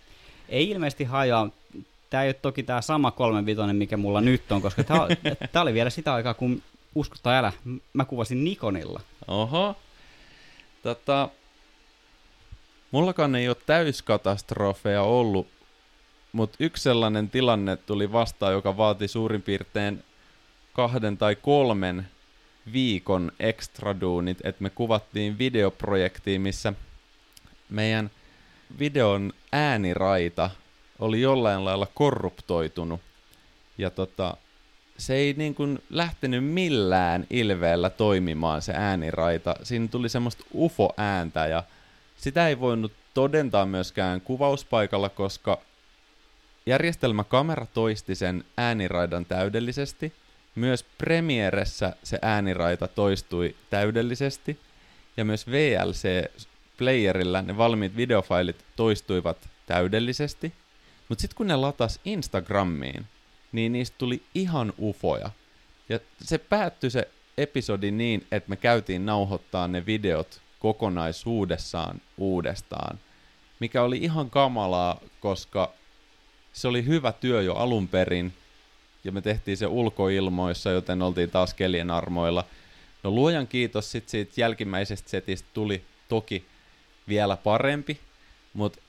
[0.48, 1.48] Ei ilmeisesti hajoa.
[2.10, 5.08] Tämä ei ole toki tämä sama 35, mikä mulla nyt on, koska tämä,
[5.62, 6.62] oli vielä sitä aikaa, kun
[6.94, 7.52] uskosta älä,
[7.92, 9.00] mä kuvasin Nikonilla.
[9.28, 9.76] Oho.
[10.82, 11.28] Tota,
[12.90, 15.46] mullakaan ei ole täyskatastrofeja ollut
[16.32, 20.04] mutta yksi sellainen tilanne tuli vastaan, joka vaati suurin piirtein
[20.72, 22.08] kahden tai kolmen
[22.72, 26.72] viikon extraduunit, että me kuvattiin videoprojektiin, missä
[27.68, 28.10] meidän
[28.78, 30.50] videon ääniraita
[30.98, 33.00] oli jollain lailla korruptoitunut.
[33.78, 34.36] Ja tota,
[34.98, 39.56] se ei niin kuin lähtenyt millään ilveellä toimimaan se ääniraita.
[39.62, 41.62] Siinä tuli semmoista UFO-ääntä ja
[42.16, 45.60] sitä ei voinut todentaa myöskään kuvauspaikalla, koska
[46.66, 50.12] järjestelmäkamera toisti sen ääniraidan täydellisesti.
[50.54, 54.58] Myös Premieressä se ääniraita toistui täydellisesti.
[55.16, 55.50] Ja myös
[56.78, 60.52] VLC-playerillä ne valmiit videofailit toistuivat täydellisesti.
[61.08, 63.06] Mutta sitten kun ne latas Instagramiin,
[63.52, 65.30] niin niistä tuli ihan ufoja.
[65.88, 67.08] Ja se päättyi se
[67.38, 72.98] episodi niin, että me käytiin nauhoittaa ne videot kokonaisuudessaan uudestaan.
[73.60, 75.72] Mikä oli ihan kamalaa, koska
[76.52, 78.32] se oli hyvä työ jo alun perin,
[79.04, 82.44] ja me tehtiin se ulkoilmoissa, joten oltiin taas kelien armoilla.
[83.02, 86.44] No luojan kiitos, sit siitä jälkimmäisestä setistä tuli toki
[87.08, 88.00] vielä parempi,
[88.54, 88.80] mutta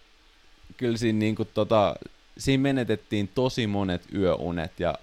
[0.78, 1.96] kyllä siinä, niinku tota,
[2.38, 4.96] siinä menetettiin tosi monet yöunet, ja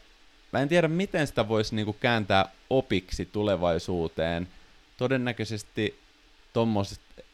[0.53, 4.49] mä en tiedä, miten sitä voisi niinku kääntää opiksi tulevaisuuteen.
[4.97, 6.01] Todennäköisesti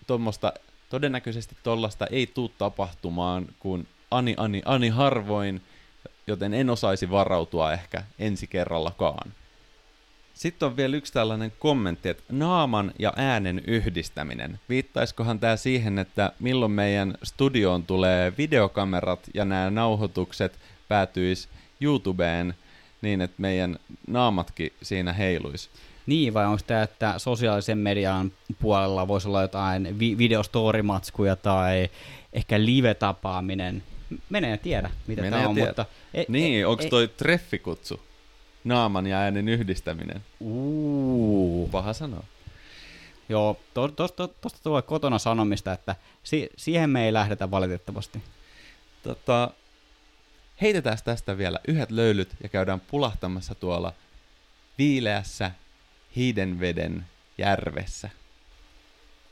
[0.06, 0.52] tuommoista,
[0.88, 5.62] todennäköisesti tollasta ei tule tapahtumaan, kun ani, ani, ani harvoin,
[6.26, 9.32] joten en osaisi varautua ehkä ensi kerrallakaan.
[10.34, 14.60] Sitten on vielä yksi tällainen kommentti, että naaman ja äänen yhdistäminen.
[14.68, 20.58] Viittaiskohan tämä siihen, että milloin meidän studioon tulee videokamerat ja nämä nauhoitukset
[20.88, 21.48] päätyisi
[21.80, 22.54] YouTubeen
[23.02, 25.70] niin, että meidän naamatkin siinä heiluisi?
[26.06, 31.88] Niin, vai onko tämä, että sosiaalisen median puolella voisi olla jotain vi- videostorimatskuja tai
[32.32, 33.82] ehkä live-tapaaminen?
[34.30, 35.68] Menee tiedä, mitä tämä on, tiedä.
[35.68, 35.86] mutta...
[36.14, 38.00] E- niin, e- onko toi e- treffikutsu?
[38.64, 40.24] Naaman ja äänen yhdistäminen.
[40.40, 41.68] Uuu.
[41.68, 42.24] Paha sanoa.
[43.28, 48.22] Joo, tuosta to, to, tulee kotona sanomista, että si- siihen me ei lähdetä valitettavasti.
[49.02, 49.50] Tota,
[50.60, 53.92] heitetään tästä vielä yhdet löylyt ja käydään pulahtamassa tuolla
[54.78, 55.50] viileässä
[56.16, 57.06] hiidenveden
[57.38, 58.10] järvessä.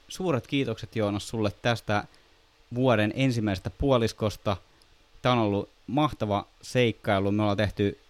[0.08, 2.04] Suuret kiitokset Joonas sulle tästä
[2.74, 4.56] vuoden ensimmäisestä puoliskosta.
[5.22, 7.32] Tämä on ollut mahtava seikkailu.
[7.32, 8.00] Me ollaan tehty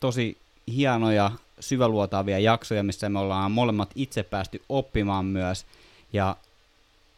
[0.00, 0.38] tosi
[0.72, 5.66] hienoja, syväluotaavia jaksoja, missä me ollaan molemmat itse päästy oppimaan myös.
[6.12, 6.36] Ja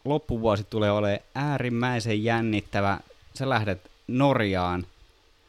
[0.04, 2.98] loppuvuosi tulee olemaan äärimmäisen jännittävä.
[3.34, 4.86] Sä lähdet Norjaan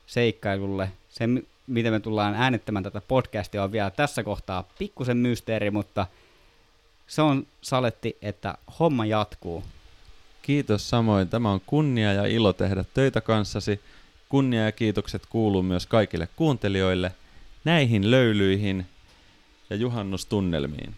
[0.08, 0.92] seikkailulle.
[1.10, 1.26] Se,
[1.68, 6.08] miten me tullaan äänittämään tätä podcastia, on vielä tässä kohtaa pikkusen mysteeri, mutta
[7.08, 9.64] se on saletti, että homma jatkuu.
[10.42, 11.30] Kiitos samoin.
[11.30, 13.82] Tämä on kunnia ja ilo tehdä töitä kanssasi.
[14.30, 17.12] Kunnia ja kiitokset kuuluu myös kaikille kuuntelijoille–
[17.68, 18.86] näihin löylyihin
[19.70, 20.96] ja juhannustunnelmiin.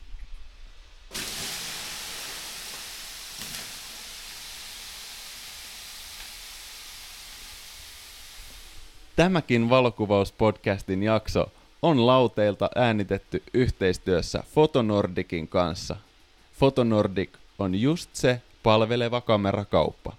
[9.15, 11.51] Tämäkin valokuvauspodcastin jakso
[11.81, 15.95] on lauteilta äänitetty yhteistyössä Fotonordikin kanssa.
[16.53, 20.13] Fotonordik on just se palveleva kamerakauppa.